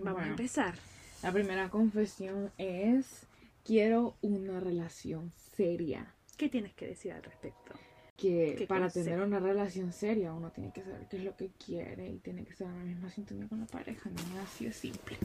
vamos 0.04 0.22
a 0.22 0.28
empezar. 0.30 0.76
La 1.24 1.32
primera 1.32 1.70
confesión 1.70 2.52
es, 2.60 3.26
quiero 3.64 4.16
una 4.22 4.60
relación 4.60 5.32
seria. 5.56 6.14
¿Qué 6.38 6.50
tienes 6.50 6.74
que 6.74 6.86
decir 6.88 7.12
al 7.14 7.24
respecto? 7.24 7.74
Que 8.18 8.56
¿Qué 8.58 8.66
para 8.68 8.84
concepto? 8.84 9.10
tener 9.10 9.26
una 9.26 9.40
relación 9.40 9.92
seria 9.92 10.34
uno 10.34 10.50
tiene 10.52 10.72
que 10.72 10.82
saber 10.84 11.06
qué 11.10 11.18
es 11.18 11.24
lo 11.26 11.36
que 11.36 11.50
quiere 11.66 12.10
y 12.10 12.18
tiene 12.20 12.46
que 12.46 12.52
estar 12.52 12.68
en 12.68 12.78
la 12.80 12.86
misma 12.86 13.10
sintonía 13.10 13.48
con 13.48 13.60
la 13.60 13.66
pareja. 13.66 14.10
No 14.10 14.22
es 14.40 14.44
así 14.44 14.66
de 14.66 14.72
simple. 14.72 15.18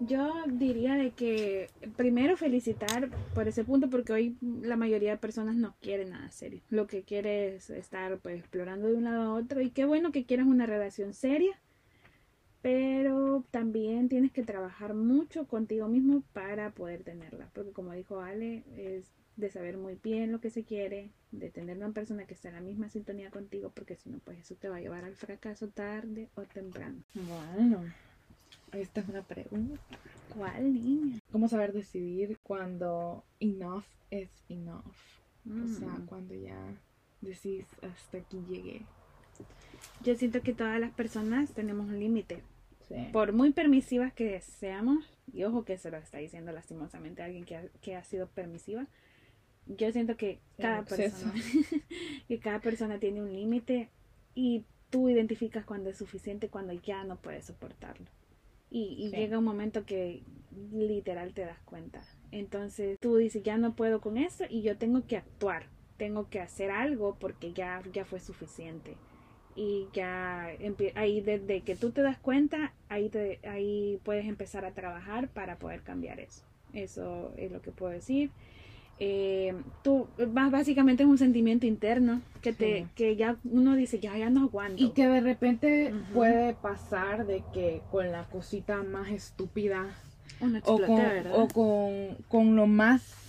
Yo 0.00 0.32
diría 0.46 0.94
de 0.94 1.10
que 1.12 1.70
primero 1.96 2.36
felicitar 2.36 3.10
por 3.34 3.46
ese 3.48 3.64
punto 3.64 3.88
porque 3.90 4.12
hoy 4.12 4.36
la 4.40 4.76
mayoría 4.76 5.12
de 5.12 5.18
personas 5.18 5.56
no 5.56 5.74
quieren 5.80 6.10
nada 6.10 6.30
serio. 6.30 6.60
Lo 6.70 6.86
que 6.86 7.02
quiere 7.02 7.56
es 7.56 7.70
estar 7.70 8.18
pues 8.18 8.38
explorando 8.38 8.88
de 8.88 8.94
un 8.94 9.04
lado 9.04 9.22
a 9.22 9.34
otro 9.34 9.60
y 9.60 9.70
qué 9.70 9.84
bueno 9.84 10.10
que 10.12 10.24
quieras 10.24 10.46
una 10.46 10.66
relación 10.66 11.14
seria, 11.14 11.58
pero 12.60 13.44
también 13.50 14.08
tienes 14.08 14.32
que 14.32 14.42
trabajar 14.42 14.94
mucho 14.94 15.46
contigo 15.46 15.86
mismo 15.88 16.22
para 16.32 16.70
poder 16.70 17.02
tenerla, 17.04 17.48
porque 17.52 17.72
como 17.72 17.92
dijo 17.92 18.20
Ale, 18.20 18.64
es 18.76 19.12
de 19.36 19.50
saber 19.50 19.76
muy 19.76 19.96
bien 20.02 20.30
lo 20.32 20.40
que 20.40 20.50
se 20.50 20.64
quiere, 20.64 21.10
de 21.32 21.50
tener 21.50 21.76
una 21.76 21.90
persona 21.92 22.24
que 22.26 22.34
esté 22.34 22.48
en 22.48 22.54
la 22.54 22.60
misma 22.60 22.88
sintonía 22.88 23.30
contigo, 23.30 23.70
porque 23.74 23.96
si 23.96 24.08
no 24.10 24.18
pues 24.18 24.38
eso 24.38 24.54
te 24.54 24.68
va 24.68 24.76
a 24.76 24.80
llevar 24.80 25.04
al 25.04 25.16
fracaso 25.16 25.68
tarde 25.68 26.28
o 26.36 26.42
temprano. 26.42 27.02
Bueno, 27.14 27.84
esta 28.72 29.00
es 29.00 29.08
una 29.08 29.22
pregunta. 29.22 29.80
¿Cuál 30.36 30.72
niña? 30.72 31.18
¿Cómo 31.32 31.48
saber 31.48 31.72
decidir 31.72 32.38
cuando 32.42 33.24
enough 33.40 33.84
is 34.10 34.30
enough? 34.48 34.84
O 35.46 35.68
sea, 35.78 35.88
Mm. 35.88 36.06
cuando 36.06 36.34
ya 36.34 36.56
decís 37.20 37.66
hasta 37.82 38.18
aquí 38.18 38.40
llegué. 38.48 38.82
Yo 40.02 40.14
siento 40.14 40.40
que 40.42 40.54
todas 40.54 40.78
las 40.80 40.92
personas 40.92 41.52
tenemos 41.52 41.86
un 41.86 41.98
límite. 41.98 42.42
Sí. 42.88 43.08
Por 43.12 43.32
muy 43.32 43.52
permisivas 43.52 44.12
que 44.12 44.40
seamos, 44.40 45.04
y 45.32 45.44
ojo 45.44 45.64
que 45.64 45.76
se 45.78 45.90
lo 45.90 45.96
está 45.96 46.18
diciendo 46.18 46.52
lastimosamente 46.52 47.22
a 47.22 47.24
alguien 47.26 47.44
que 47.44 47.56
ha, 47.56 47.68
que 47.80 47.96
ha 47.96 48.04
sido 48.04 48.26
permisiva, 48.28 48.86
yo 49.66 49.90
siento 49.92 50.16
que 50.16 50.38
cada 50.60 50.84
persona, 50.84 51.32
que 52.28 52.38
cada 52.38 52.60
persona 52.60 52.98
tiene 52.98 53.22
un 53.22 53.32
límite 53.32 53.88
y 54.34 54.64
tú 54.90 55.08
identificas 55.08 55.64
cuando 55.64 55.90
es 55.90 55.98
suficiente, 55.98 56.48
cuando 56.48 56.72
ya 56.72 57.04
no 57.04 57.16
puedes 57.16 57.46
soportarlo. 57.46 58.06
Y, 58.70 58.96
y 58.98 59.10
Sí. 59.10 59.16
llega 59.16 59.38
un 59.38 59.44
momento 59.44 59.84
que 59.84 60.22
literal 60.72 61.32
te 61.34 61.42
das 61.42 61.58
cuenta. 61.64 62.02
Entonces 62.32 62.98
tú 63.00 63.16
dices, 63.16 63.42
ya 63.42 63.56
no 63.58 63.74
puedo 63.74 64.00
con 64.00 64.16
esto 64.16 64.44
y 64.48 64.62
yo 64.62 64.76
tengo 64.76 65.06
que 65.06 65.16
actuar, 65.16 65.66
tengo 65.96 66.28
que 66.28 66.40
hacer 66.40 66.70
algo 66.70 67.16
porque 67.18 67.52
ya, 67.52 67.82
ya 67.92 68.04
fue 68.04 68.20
suficiente. 68.20 68.96
Y 69.56 69.88
ya 69.92 70.48
ahí 70.96 71.20
desde 71.20 71.62
que 71.62 71.76
tú 71.76 71.92
te 71.92 72.02
das 72.02 72.18
cuenta, 72.18 72.74
ahí, 72.88 73.08
te, 73.08 73.38
ahí 73.48 74.00
puedes 74.02 74.26
empezar 74.26 74.64
a 74.64 74.74
trabajar 74.74 75.28
para 75.28 75.58
poder 75.58 75.82
cambiar 75.82 76.18
eso. 76.18 76.44
Eso 76.72 77.32
es 77.36 77.52
lo 77.52 77.62
que 77.62 77.70
puedo 77.70 77.92
decir. 77.92 78.30
Eh, 79.00 79.54
tú, 79.82 80.06
más 80.32 80.52
básicamente 80.52 81.02
es 81.02 81.08
un 81.08 81.18
sentimiento 81.18 81.66
interno 81.66 82.22
que 82.42 82.52
te 82.52 82.82
Sí. 82.82 82.86
que 82.94 83.16
ya 83.16 83.36
uno 83.44 83.74
dice, 83.74 83.98
ya, 83.98 84.16
ya 84.16 84.30
no 84.30 84.42
aguanto. 84.42 84.82
Y 84.82 84.90
que 84.90 85.08
de 85.08 85.20
repente 85.20 85.92
puede 86.12 86.54
pasar 86.54 87.26
de 87.26 87.42
que 87.52 87.82
con 87.90 88.12
la 88.12 88.24
cosita 88.24 88.82
más 88.82 89.10
estúpida 89.10 89.86
o 90.64 90.78
con, 90.78 91.48
con, 91.48 92.16
con 92.28 92.56
lo 92.56 92.66
más 92.66 93.20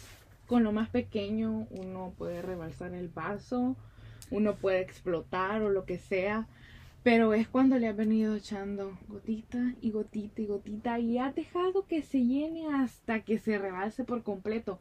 con 0.48 0.64
lo 0.64 0.72
más 0.72 0.90
pequeño 0.90 1.68
uno 1.72 2.14
puede 2.18 2.42
rebalsar 2.44 2.94
el 2.94 3.08
vaso, 3.10 3.76
uno 4.30 4.56
puede 4.56 4.82
explotar 4.82 5.64
o 5.64 5.70
lo 5.70 5.86
que 5.86 5.98
sea, 5.98 6.48
pero 7.02 7.34
es 7.34 7.48
cuando 7.48 7.80
le 7.80 7.88
has 7.88 7.96
venido 7.96 8.36
echando 8.36 8.98
gotita 9.08 9.74
y 9.82 9.90
gotita 9.90 10.42
y 10.42 10.46
gotita 10.46 11.00
y 11.00 11.18
has 11.18 11.34
dejado 11.34 11.88
que 11.88 12.04
se 12.04 12.24
llene 12.24 12.68
hasta 12.76 13.22
que 13.22 13.40
se 13.40 13.58
rebalse 13.58 14.04
por 14.04 14.22
completo 14.22 14.80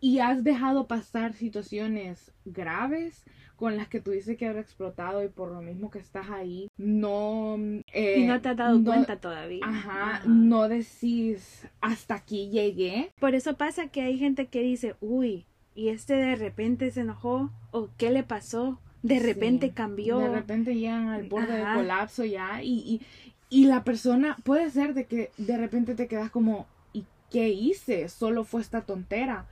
y 0.00 0.18
has 0.20 0.44
dejado 0.44 0.86
pasar 0.86 1.32
situaciones 1.34 2.32
graves 2.44 3.24
con 3.56 3.76
las 3.78 3.88
que 3.88 4.00
tú 4.00 4.10
dices 4.10 4.36
que 4.36 4.46
habrá 4.46 4.60
explotado 4.60 5.24
y 5.24 5.28
por 5.28 5.50
lo 5.50 5.62
mismo 5.62 5.90
que 5.90 5.98
estás 5.98 6.28
ahí 6.30 6.68
no 6.76 7.56
eh, 7.92 8.20
y 8.20 8.24
no 8.26 8.40
te 8.42 8.50
has 8.50 8.56
dado 8.56 8.78
no- 8.78 8.84
cuenta 8.84 9.16
todavía. 9.18 9.64
Ajá, 9.64 10.16
Ajá. 10.16 10.22
no 10.26 10.68
decís 10.68 11.66
hasta 11.80 12.14
aquí 12.16 12.50
llegué. 12.50 13.10
Por 13.18 13.34
eso 13.34 13.56
pasa 13.56 13.88
que 13.88 14.02
hay 14.02 14.18
gente 14.18 14.46
que 14.48 14.60
dice, 14.60 14.94
uy, 15.00 15.46
y 15.74 15.88
este 15.88 16.14
de 16.14 16.36
repente 16.36 16.90
se 16.90 17.00
enojó, 17.00 17.50
o 17.70 17.88
qué 17.96 18.10
le 18.10 18.22
pasó, 18.22 18.78
de 19.02 19.18
repente 19.20 19.68
Sí. 19.68 19.72
cambió. 19.72 20.18
De 20.18 20.28
repente 20.28 20.74
llegan 20.74 21.08
al 21.08 21.28
borde 21.28 21.56
del 21.56 21.74
colapso 21.74 22.24
ya 22.24 22.62
y, 22.62 22.72
y, 22.78 23.00
y 23.48 23.66
la 23.66 23.84
persona 23.84 24.36
puede 24.44 24.70
ser 24.70 24.92
de 24.94 25.06
que 25.06 25.30
de 25.38 25.56
repente 25.56 25.94
te 25.94 26.08
quedas 26.08 26.30
como, 26.30 26.66
¿y 26.92 27.04
qué 27.30 27.48
hice? 27.50 28.08
Solo 28.08 28.44
fue 28.44 28.60
esta 28.60 28.82
tontera. 28.82 29.46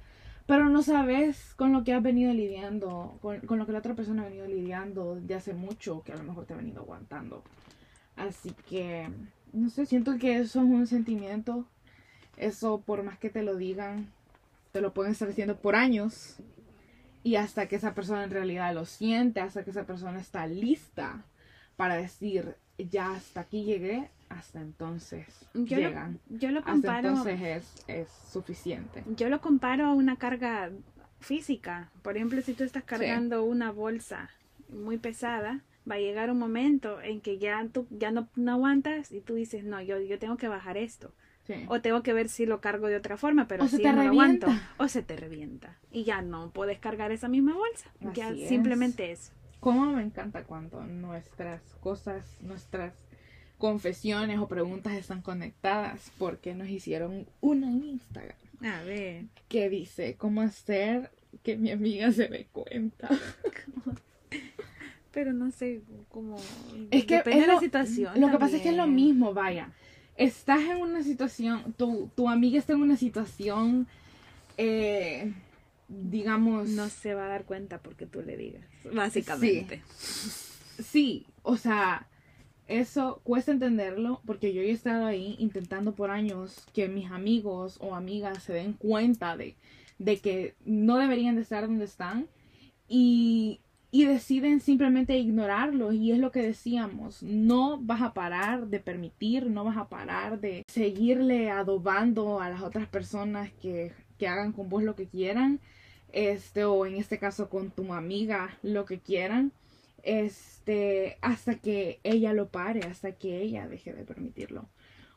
Pero 0.46 0.68
no 0.68 0.82
sabes 0.82 1.54
con 1.54 1.72
lo 1.72 1.84
que 1.84 1.94
has 1.94 2.02
venido 2.02 2.32
lidiando, 2.32 3.18
con, 3.22 3.40
con 3.40 3.58
lo 3.58 3.66
que 3.66 3.72
la 3.72 3.78
otra 3.78 3.94
persona 3.94 4.22
ha 4.22 4.26
venido 4.26 4.46
lidiando 4.46 5.16
de 5.16 5.34
hace 5.34 5.54
mucho, 5.54 6.02
que 6.02 6.12
a 6.12 6.16
lo 6.16 6.24
mejor 6.24 6.44
te 6.44 6.52
ha 6.52 6.56
venido 6.56 6.82
aguantando. 6.82 7.42
Así 8.16 8.54
que, 8.68 9.08
no 9.52 9.70
sé, 9.70 9.86
siento 9.86 10.18
que 10.18 10.38
eso 10.38 10.60
es 10.60 10.66
un 10.66 10.86
sentimiento. 10.86 11.64
Eso, 12.36 12.80
por 12.80 13.02
más 13.02 13.18
que 13.18 13.30
te 13.30 13.42
lo 13.42 13.56
digan, 13.56 14.12
te 14.72 14.80
lo 14.80 14.92
pueden 14.92 15.12
estar 15.12 15.28
diciendo 15.28 15.56
por 15.56 15.76
años. 15.76 16.36
Y 17.22 17.36
hasta 17.36 17.68
que 17.68 17.76
esa 17.76 17.94
persona 17.94 18.24
en 18.24 18.30
realidad 18.30 18.74
lo 18.74 18.84
siente, 18.84 19.40
hasta 19.40 19.64
que 19.64 19.70
esa 19.70 19.84
persona 19.84 20.20
está 20.20 20.46
lista 20.46 21.24
para 21.76 21.96
decir, 21.96 22.56
ya 22.78 23.12
hasta 23.12 23.40
aquí 23.40 23.64
llegué, 23.64 24.10
hasta 24.36 24.60
entonces 24.60 25.26
Yo 25.54 25.78
lo, 25.78 25.88
llegan. 25.88 26.20
yo 26.28 26.50
lo 26.50 26.60
Hasta 26.60 26.72
comparo. 26.72 27.08
entonces 27.10 27.40
es, 27.40 27.84
es 27.88 28.08
suficiente. 28.30 29.02
Yo 29.16 29.28
lo 29.28 29.40
comparo 29.40 29.86
a 29.86 29.94
una 29.94 30.16
carga 30.16 30.70
física. 31.20 31.90
Por 32.02 32.16
ejemplo, 32.16 32.40
si 32.42 32.54
tú 32.54 32.64
estás 32.64 32.84
cargando 32.84 33.44
una 33.44 33.70
bolsa 33.70 34.30
muy 34.68 34.98
pesada, 34.98 35.60
va 35.90 35.96
a 35.96 35.98
llegar 35.98 36.30
un 36.30 36.38
momento 36.38 37.00
en 37.00 37.20
que 37.20 37.38
ya 37.38 37.66
tú 37.72 37.86
ya 37.90 38.10
no, 38.10 38.28
no 38.36 38.52
aguantas 38.52 39.12
y 39.12 39.20
tú 39.20 39.34
dices, 39.34 39.64
no, 39.64 39.80
yo, 39.80 39.98
yo 40.00 40.18
tengo 40.18 40.36
que 40.36 40.48
bajar 40.48 40.76
esto. 40.76 41.12
Sí. 41.46 41.54
O 41.68 41.80
tengo 41.82 42.02
que 42.02 42.14
ver 42.14 42.30
si 42.30 42.46
lo 42.46 42.60
cargo 42.62 42.86
de 42.86 42.96
otra 42.96 43.18
forma, 43.18 43.46
pero 43.46 43.68
si 43.68 43.76
te 43.78 43.92
no 43.92 44.02
lo 44.02 44.08
aguanto. 44.10 44.46
revienta. 44.46 44.72
O 44.78 44.88
se 44.88 45.02
te 45.02 45.14
revienta. 45.16 45.76
Y 45.92 46.04
ya 46.04 46.22
no 46.22 46.50
puedes 46.50 46.78
cargar 46.78 47.12
esa 47.12 47.28
misma 47.28 47.54
bolsa. 47.54 47.90
ya 48.14 48.28
Así 48.28 48.42
es. 48.44 48.48
simplemente 48.48 49.12
eso. 49.12 49.32
Cómo 49.60 49.86
me 49.86 50.02
encanta 50.02 50.44
cuando 50.44 50.82
nuestras 50.84 51.60
cosas, 51.80 52.36
nuestras 52.40 52.94
confesiones 53.58 54.38
o 54.38 54.48
preguntas 54.48 54.92
están 54.94 55.22
conectadas 55.22 56.10
porque 56.18 56.54
nos 56.54 56.68
hicieron 56.68 57.26
una 57.40 57.68
en 57.68 57.84
Instagram 57.84 58.36
A 58.62 58.82
ver. 58.82 59.24
que 59.48 59.68
dice 59.68 60.16
cómo 60.16 60.40
hacer 60.42 61.10
que 61.42 61.56
mi 61.56 61.70
amiga 61.70 62.12
se 62.12 62.28
dé 62.28 62.46
cuenta. 62.52 63.08
Pero 65.12 65.32
no 65.32 65.50
sé 65.52 65.80
cómo. 66.08 66.36
Es 66.90 67.04
que 67.04 67.16
depende 67.18 67.38
es 67.40 67.42
de 67.42 67.46
la 67.48 67.54
lo- 67.54 67.60
situación. 67.60 68.20
Lo 68.20 68.30
que 68.30 68.38
pasa 68.38 68.56
es 68.56 68.62
que 68.62 68.70
es 68.70 68.76
lo 68.76 68.86
mismo, 68.88 69.32
vaya. 69.32 69.70
Estás 70.16 70.60
en 70.62 70.78
una 70.78 71.02
situación, 71.02 71.72
tu, 71.76 72.10
tu 72.16 72.28
amiga 72.28 72.58
está 72.58 72.72
en 72.72 72.82
una 72.82 72.96
situación, 72.96 73.86
eh, 74.56 75.32
digamos... 75.88 76.68
No 76.70 76.88
se 76.88 77.14
va 77.14 77.26
a 77.26 77.28
dar 77.28 77.44
cuenta 77.44 77.78
porque 77.78 78.06
tú 78.06 78.22
le 78.22 78.36
digas. 78.36 78.62
Básicamente. 78.92 79.82
Sí, 79.98 81.26
o 81.42 81.56
sea, 81.56 82.06
eso 82.66 83.20
cuesta 83.24 83.52
entenderlo 83.52 84.20
porque 84.24 84.54
yo 84.54 84.62
he 84.62 84.70
estado 84.70 85.06
ahí 85.06 85.36
intentando 85.38 85.94
por 85.94 86.10
años 86.10 86.66
que 86.72 86.88
mis 86.88 87.10
amigos 87.10 87.78
o 87.80 87.94
amigas 87.94 88.42
se 88.42 88.54
den 88.54 88.72
cuenta 88.72 89.36
de, 89.36 89.56
de 89.98 90.18
que 90.18 90.54
no 90.64 90.96
deberían 90.96 91.36
de 91.36 91.42
estar 91.42 91.66
donde 91.66 91.84
están 91.84 92.26
y, 92.88 93.60
y 93.90 94.06
deciden 94.06 94.60
simplemente 94.60 95.18
ignorarlo. 95.18 95.92
Y 95.92 96.12
es 96.12 96.18
lo 96.18 96.30
que 96.30 96.42
decíamos, 96.42 97.22
no 97.22 97.78
vas 97.80 98.02
a 98.02 98.14
parar 98.14 98.68
de 98.68 98.80
permitir, 98.80 99.50
no 99.50 99.64
vas 99.64 99.76
a 99.76 99.88
parar 99.88 100.40
de 100.40 100.64
seguirle 100.66 101.50
adobando 101.50 102.40
a 102.40 102.48
las 102.48 102.62
otras 102.62 102.88
personas 102.88 103.52
que, 103.60 103.92
que 104.18 104.26
hagan 104.26 104.52
con 104.52 104.68
vos 104.68 104.82
lo 104.82 104.96
que 104.96 105.06
quieran, 105.06 105.60
este 106.12 106.64
o 106.64 106.86
en 106.86 106.96
este 106.96 107.18
caso 107.18 107.50
con 107.50 107.70
tu 107.70 107.92
amiga 107.92 108.58
lo 108.62 108.84
que 108.84 109.00
quieran 109.00 109.52
este, 110.04 111.18
hasta 111.20 111.56
que 111.56 112.00
ella 112.04 112.32
lo 112.32 112.48
pare, 112.48 112.80
hasta 112.86 113.12
que 113.12 113.40
ella 113.40 113.66
deje 113.68 113.92
de 113.92 114.04
permitirlo. 114.04 114.68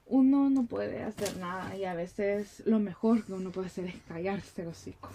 Uno 0.05 0.49
no 0.49 0.65
puede 0.65 1.03
hacer 1.03 1.35
nada 1.37 1.75
y 1.75 1.83
a 1.83 1.93
veces 1.93 2.63
lo 2.65 2.79
mejor 2.79 3.25
que 3.25 3.33
uno 3.33 3.51
puede 3.51 3.67
hacer 3.67 3.85
es 3.87 3.95
callarse 4.07 4.61
el 4.61 4.69
hocico. 4.69 5.09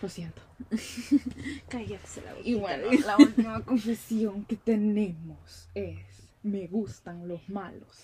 Lo 0.00 0.08
siento. 0.08 0.40
Callarse 1.68 2.22
la 2.22 2.32
Y 2.44 2.54
boquita. 2.54 2.60
bueno, 2.60 2.92
la 3.04 3.16
última 3.18 3.64
confesión 3.64 4.44
que 4.44 4.54
tenemos 4.54 5.68
es, 5.74 5.98
me 6.44 6.68
gustan 6.68 7.26
los 7.26 7.48
malos. 7.48 8.02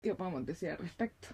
¿Qué 0.00 0.14
podemos 0.14 0.46
decir 0.46 0.70
al 0.70 0.78
respecto? 0.78 1.28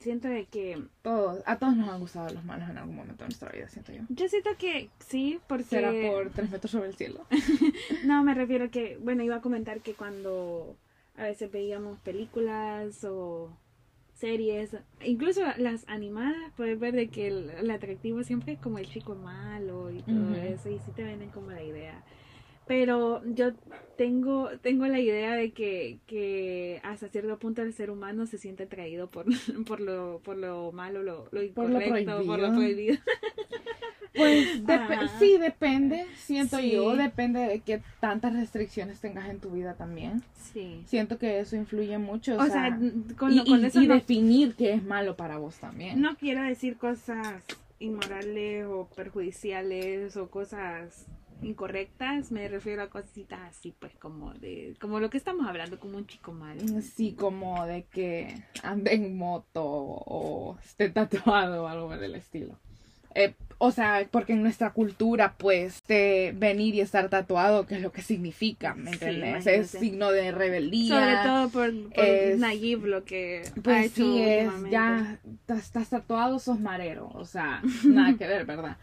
Siento 0.00 0.28
de 0.28 0.46
que. 0.46 0.82
Todos, 1.02 1.42
a 1.46 1.58
todos 1.58 1.76
nos 1.76 1.88
han 1.88 2.00
gustado 2.00 2.32
los 2.32 2.44
malos 2.44 2.68
en 2.68 2.78
algún 2.78 2.96
momento 2.96 3.22
de 3.24 3.28
nuestra 3.28 3.52
vida, 3.52 3.68
siento 3.68 3.92
yo. 3.92 4.02
Yo 4.08 4.28
siento 4.28 4.50
que 4.58 4.90
sí, 4.98 5.38
porque. 5.46 5.64
Será 5.64 5.92
por 5.92 6.30
tres 6.30 6.50
metros 6.50 6.70
sobre 6.70 6.88
el 6.88 6.94
cielo. 6.94 7.24
No, 8.04 8.22
me 8.24 8.34
refiero 8.34 8.70
que. 8.70 8.98
Bueno, 9.00 9.22
iba 9.22 9.36
a 9.36 9.40
comentar 9.40 9.80
que 9.80 9.94
cuando 9.94 10.76
a 11.16 11.24
veces 11.24 11.50
veíamos 11.50 11.98
películas 12.00 13.04
o 13.04 13.56
series, 14.14 14.76
incluso 15.02 15.42
las 15.58 15.88
animadas, 15.88 16.52
puedes 16.56 16.78
ver 16.78 16.94
de 16.94 17.08
que 17.08 17.28
el, 17.28 17.50
el 17.50 17.70
atractivo 17.70 18.22
siempre 18.24 18.54
es 18.54 18.58
como 18.58 18.78
el 18.78 18.86
chico 18.86 19.14
malo 19.14 19.90
y 19.90 20.02
todo 20.02 20.34
eso, 20.34 20.68
y 20.68 20.78
sí 20.78 20.90
te 20.94 21.04
venden 21.04 21.30
como 21.30 21.50
la 21.50 21.62
idea. 21.62 22.02
Pero 22.66 23.22
yo 23.34 23.52
tengo, 23.98 24.48
tengo 24.62 24.86
la 24.86 24.98
idea 24.98 25.34
de 25.34 25.52
que, 25.52 25.98
que 26.06 26.80
hasta 26.82 27.08
cierto 27.08 27.38
punto 27.38 27.60
el 27.62 27.72
ser 27.74 27.90
humano 27.90 28.26
se 28.26 28.38
siente 28.38 28.62
atraído 28.64 29.08
por, 29.08 29.26
por, 29.66 29.80
lo, 29.80 30.20
por 30.24 30.36
lo 30.36 30.72
malo, 30.72 31.02
lo, 31.02 31.28
lo 31.30 31.52
Por 31.52 31.68
lo 31.70 31.80
incorrecto, 31.80 32.24
por 32.26 32.38
lo 32.38 32.52
prohibido. 32.54 32.96
Pues 34.16 34.64
dep- 34.64 35.08
sí, 35.18 35.38
depende, 35.38 36.06
siento 36.14 36.58
Sí. 36.58 36.70
yo, 36.70 36.94
depende 36.94 37.40
de 37.40 37.58
qué 37.62 37.82
tantas 37.98 38.32
restricciones 38.32 39.00
tengas 39.00 39.28
en 39.28 39.40
tu 39.40 39.50
vida 39.50 39.74
también. 39.74 40.22
Sí. 40.52 40.84
Siento 40.86 41.18
que 41.18 41.40
eso 41.40 41.56
influye 41.56 41.98
mucho. 41.98 42.36
O, 42.36 42.42
O, 42.42 42.44
sea, 42.46 42.52
sea, 42.52 42.78
con, 43.18 43.32
y, 43.32 43.36
lo- 43.38 43.44
con 43.44 43.60
y- 43.60 43.66
eso 43.66 43.82
y 43.82 43.88
no, 43.88 43.94
definir 43.94 44.54
qué 44.54 44.72
es 44.74 44.84
malo 44.84 45.16
para 45.16 45.38
vos 45.38 45.56
también. 45.56 46.00
no 46.00 46.14
quiero 46.16 46.44
decir 46.44 46.76
cosas 46.76 47.42
inmorales 47.80 48.66
o 48.66 48.88
perjudiciales 48.94 50.16
o 50.16 50.28
cosas 50.30 51.06
incorrectas, 51.42 52.30
me 52.32 52.48
refiero 52.48 52.82
a 52.82 52.88
cositas 52.90 53.40
así, 53.40 53.74
pues 53.78 53.92
como 53.96 54.32
de, 54.34 54.74
como 54.80 55.00
lo 55.00 55.10
que 55.10 55.18
estamos 55.18 55.46
hablando, 55.46 55.78
como 55.78 55.98
un 55.98 56.06
chico 56.06 56.32
malo. 56.32 56.60
Sí, 56.80 57.14
como 57.18 57.66
de 57.66 57.84
que 57.84 58.34
ande 58.62 58.94
en 58.94 59.16
moto 59.16 59.62
o 59.64 60.58
esté 60.64 60.88
tatuado 60.90 61.64
o 61.64 61.68
algo 61.68 61.96
del 61.96 62.14
estilo. 62.14 62.58
Eh, 63.16 63.34
o 63.58 63.70
sea, 63.70 64.08
porque 64.10 64.32
en 64.32 64.42
nuestra 64.42 64.72
cultura, 64.72 65.34
pues, 65.38 65.80
de 65.86 66.34
venir 66.36 66.74
y 66.74 66.80
estar 66.80 67.08
tatuado, 67.08 67.64
¿qué 67.64 67.76
es 67.76 67.82
lo 67.82 67.92
que 67.92 68.02
significa? 68.02 68.74
¿Me 68.74 68.90
Sí, 68.90 69.06
entiendes? 69.06 69.46
es 69.46 69.70
signo 69.70 70.10
de 70.10 70.32
rebeldía. 70.32 70.88
Sobre 70.88 71.16
todo 71.28 71.48
por, 71.50 71.92
por 71.92 72.04
es- 72.04 72.38
Nayib 72.40 72.86
lo 72.86 73.04
que 73.04 73.42
ha 73.56 73.60
Pues 73.62 73.86
hecho 73.92 73.94
sí, 73.94 74.18
es 74.20 74.48
ya 74.70 75.20
estás 75.46 75.90
tatuado, 75.90 76.40
sos 76.40 76.58
marero, 76.58 77.08
o 77.14 77.24
sea, 77.24 77.62
nada 77.84 78.16
que 78.18 78.26
ver, 78.26 78.44
¿verdad? 78.46 78.76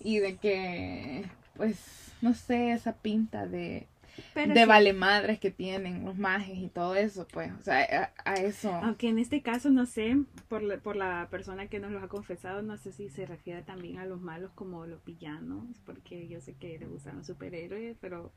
Y 0.00 0.18
de 0.18 0.36
que, 0.36 1.24
pues, 1.56 2.12
no 2.22 2.34
sé, 2.34 2.72
esa 2.72 2.92
pinta 2.94 3.46
de, 3.46 3.86
Pero 4.34 4.54
de 4.54 4.62
sí, 4.62 4.66
vale 4.68 4.92
madres 4.92 5.38
que 5.38 5.50
tienen 5.50 6.04
los 6.04 6.16
mages 6.16 6.58
y 6.58 6.68
todo 6.68 6.94
eso, 6.94 7.26
pues, 7.32 7.52
o 7.58 7.62
sea, 7.62 8.12
a, 8.24 8.30
a 8.30 8.34
eso. 8.36 8.70
Aunque 8.82 9.08
en 9.08 9.18
este 9.18 9.42
caso 9.42 9.70
no 9.70 9.86
sé, 9.86 10.16
por 10.48 10.62
la, 10.62 10.78
por 10.78 10.96
la 10.96 11.28
persona 11.30 11.66
que 11.68 11.78
nos 11.80 11.90
lo 11.90 12.00
ha 12.00 12.08
confesado, 12.08 12.62
no 12.62 12.76
sé 12.76 12.92
si 12.92 13.08
se 13.08 13.26
refiere 13.26 13.62
también 13.62 13.98
a 13.98 14.06
los 14.06 14.20
malos 14.20 14.50
como 14.54 14.86
los 14.86 15.04
villanos, 15.04 15.64
porque 15.84 16.28
yo 16.28 16.40
sé 16.40 16.54
que 16.54 16.78
le 16.78 16.86
gustan 16.86 17.18
los 17.18 17.26
superhéroes, 17.26 17.96
pero 18.00 18.32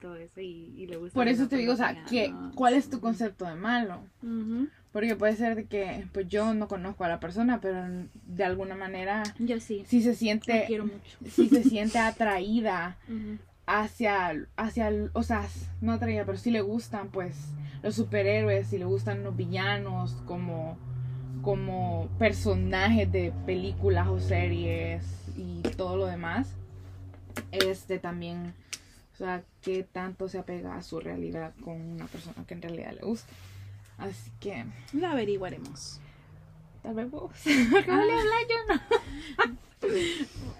todo 0.00 0.16
eso, 0.16 0.40
y, 0.40 0.72
y 0.76 0.86
le 0.86 0.96
gustan 0.96 1.20
Por 1.20 1.28
eso 1.28 1.42
los- 1.42 1.50
te 1.50 1.56
digo, 1.56 1.72
o 1.72 1.76
los 1.76 1.86
sea, 1.86 2.04
¿qué. 2.08 2.32
¿cuál 2.54 2.74
es 2.74 2.88
tu 2.90 3.00
concepto 3.00 3.44
de 3.44 3.54
malo? 3.54 4.00
Porque 4.94 5.16
puede 5.16 5.34
ser 5.34 5.56
de 5.56 5.64
que, 5.64 6.06
pues 6.12 6.28
yo 6.28 6.54
no 6.54 6.68
conozco 6.68 7.02
a 7.02 7.08
la 7.08 7.18
persona, 7.18 7.60
pero 7.60 7.84
de 8.26 8.44
alguna 8.44 8.76
manera, 8.76 9.24
Yo 9.40 9.58
sí, 9.58 9.82
si 9.88 10.00
se 10.00 10.10
te 10.10 10.14
siente, 10.16 10.64
quiero 10.68 10.84
mucho. 10.84 11.18
si 11.28 11.48
se 11.48 11.64
siente 11.64 11.98
atraída 11.98 12.96
hacia, 13.66 14.46
hacia, 14.56 14.92
o 15.12 15.24
sea, 15.24 15.48
no 15.80 15.94
atraída, 15.94 16.24
pero 16.24 16.38
si 16.38 16.52
le 16.52 16.60
gustan, 16.60 17.08
pues, 17.08 17.34
los 17.82 17.96
superhéroes, 17.96 18.68
si 18.68 18.78
le 18.78 18.84
gustan 18.84 19.24
los 19.24 19.36
villanos 19.36 20.12
como, 20.26 20.78
como 21.42 22.08
personajes 22.20 23.10
de 23.10 23.32
películas 23.46 24.06
o 24.06 24.20
series 24.20 25.02
y 25.36 25.60
todo 25.76 25.96
lo 25.96 26.06
demás, 26.06 26.54
este 27.50 27.98
también, 27.98 28.54
o 29.12 29.16
sea, 29.16 29.42
qué 29.60 29.82
tanto 29.82 30.28
se 30.28 30.38
apega 30.38 30.76
a 30.76 30.82
su 30.82 31.00
realidad 31.00 31.52
con 31.64 31.80
una 31.80 32.06
persona 32.06 32.46
que 32.46 32.54
en 32.54 32.62
realidad 32.62 32.92
le 32.92 33.00
gusta. 33.00 33.32
Así 33.98 34.30
que, 34.40 34.64
Lo 34.92 35.06
averiguaremos. 35.08 36.00
tal 36.82 36.94
vez 36.94 37.10
vos. 37.10 37.32
Porque 37.70 37.90
no 37.90 38.04
le 38.04 38.12
habla 38.12 38.34
yo, 38.48 38.74
no. 38.74 38.80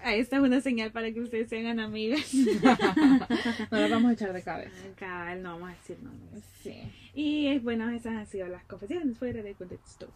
Ah, 0.03 0.13
Esta 0.13 0.35
es 0.37 0.41
una 0.43 0.61
señal 0.61 0.91
para 0.91 1.11
que 1.11 1.19
ustedes 1.19 1.49
se 1.49 1.59
hagan 1.59 1.79
amigas. 1.79 2.31
No 3.71 3.79
la 3.79 3.87
vamos 3.87 4.11
a 4.11 4.13
echar 4.13 4.33
de 4.33 4.41
cabeza. 4.43 4.75
Cabal, 4.95 5.41
no 5.41 5.53
vamos 5.53 5.69
a 5.69 5.73
decir 5.73 5.97
nombres. 6.01 6.43
Sí. 6.61 6.75
Y 7.13 7.57
bueno, 7.59 7.89
esas 7.89 8.13
han 8.15 8.27
sido 8.27 8.47
las 8.47 8.63
confesiones 8.65 9.17
fuera 9.17 9.41
de 9.41 9.53
contexto. 9.55 10.07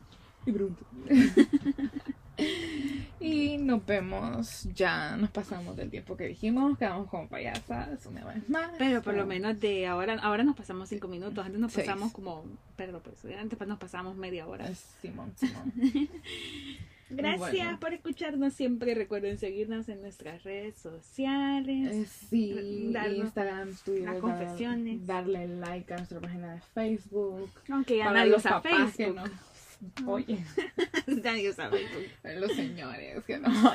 Y 0.46 0.52
pregunto. 0.52 0.86
Y 3.20 3.58
nos 3.58 3.86
vemos, 3.86 4.64
ya 4.74 5.18
nos 5.18 5.30
pasamos 5.30 5.76
del 5.76 5.90
tiempo 5.90 6.16
que 6.16 6.28
dijimos, 6.28 6.78
quedamos 6.78 7.10
como 7.10 7.28
payasas 7.28 8.06
una 8.06 8.24
vez 8.26 8.48
más. 8.50 8.72
Pero 8.78 9.02
por 9.02 9.14
lo 9.14 9.26
menos 9.26 9.60
de 9.60 9.88
ahora, 9.88 10.18
ahora 10.22 10.44
nos 10.44 10.56
pasamos 10.56 10.88
cinco 10.90 11.08
minutos, 11.08 11.46
antes 11.46 11.60
nos 11.60 11.74
Seis. 11.74 11.86
pasamos 11.88 12.14
como, 12.14 12.46
perdón, 12.78 13.02
pues 13.04 13.18
antes 13.38 13.58
pues 13.58 13.68
nos 13.68 13.78
pasamos 13.78 14.16
media 14.16 14.48
hora. 14.48 14.68
Simón, 15.02 15.34
Simón. 15.36 15.74
Gracias 17.12 17.40
Bueno. 17.40 17.80
por 17.80 17.92
escucharnos 17.94 18.54
siempre, 18.54 18.94
recuerden 18.94 19.40
seguirnos 19.40 19.90
en 19.90 20.00
nuestras 20.02 20.44
redes 20.44 20.76
sociales. 20.78 21.92
Eh, 21.92 22.06
Sí, 22.30 22.52
Instagram, 23.18 23.76
Twitter, 23.84 24.04
las 24.04 24.14
dar- 24.14 24.22
confesiones. 24.22 25.08
darle 25.08 25.48
like 25.48 25.92
a 25.92 25.98
nuestra 25.98 26.20
página 26.20 26.54
de 26.54 26.62
Facebook. 26.62 27.50
Aunque 27.72 27.98
ya 27.98 28.12
nadie 28.12 28.36
usa 28.36 28.52
papás 28.62 28.96
que 28.96 29.06
Facebook. 29.08 29.16
no. 29.16 29.49
Oye, 30.06 30.40
nadie 31.08 31.54
Facebook. 31.54 32.40
los 32.40 32.52
señores 32.54 33.24
que 33.26 33.38
no. 33.38 33.50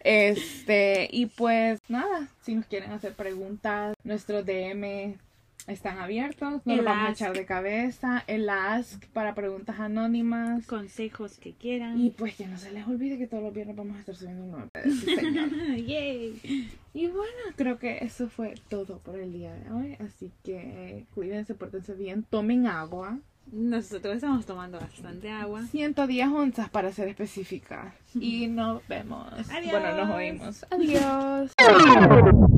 Este, 0.00 1.08
y 1.12 1.26
pues 1.26 1.80
nada, 1.88 2.28
si 2.42 2.54
nos 2.54 2.66
quieren 2.66 2.92
hacer 2.92 3.14
preguntas, 3.14 3.94
nuestros 4.04 4.46
DM 4.46 5.18
están 5.66 5.98
abiertos, 5.98 6.62
no 6.64 6.72
El 6.72 6.78
los 6.78 6.86
vamos 6.86 7.08
a 7.10 7.12
echar 7.12 7.34
de 7.34 7.44
cabeza. 7.44 8.24
El 8.26 8.48
ask 8.48 9.04
para 9.08 9.34
preguntas 9.34 9.78
anónimas. 9.78 10.66
Consejos 10.66 11.38
que 11.38 11.52
quieran. 11.52 12.00
Y 12.00 12.10
pues 12.10 12.36
que 12.36 12.46
no 12.46 12.56
se 12.56 12.72
les 12.72 12.86
olvide 12.86 13.18
que 13.18 13.26
todos 13.26 13.42
los 13.42 13.52
viernes 13.52 13.76
vamos 13.76 13.96
a 13.96 14.00
estar 14.00 14.14
subiendo 14.14 14.44
un 14.44 14.50
nuevo. 14.50 14.68
Yay. 15.86 16.70
Y 16.94 17.06
bueno, 17.08 17.38
creo 17.56 17.78
que 17.78 17.98
eso 17.98 18.28
fue 18.28 18.54
todo 18.70 18.98
por 19.00 19.18
el 19.18 19.32
día 19.32 19.52
de 19.54 19.70
hoy. 19.70 19.96
Así 20.00 20.32
que 20.42 21.04
cuídense, 21.14 21.54
pórtense 21.54 21.94
bien, 21.94 22.22
tomen 22.22 22.66
agua. 22.66 23.18
Nosotros 23.52 24.16
estamos 24.16 24.44
tomando 24.46 24.78
bastante 24.78 25.30
agua. 25.30 25.62
110 25.62 26.28
onzas 26.28 26.68
para 26.68 26.92
ser 26.92 27.08
específica. 27.08 27.94
Y 28.14 28.46
nos 28.46 28.86
vemos. 28.88 29.32
Adiós. 29.50 29.72
Bueno, 29.72 30.04
nos 30.04 30.16
oímos. 30.16 30.66
Adiós. 30.70 31.52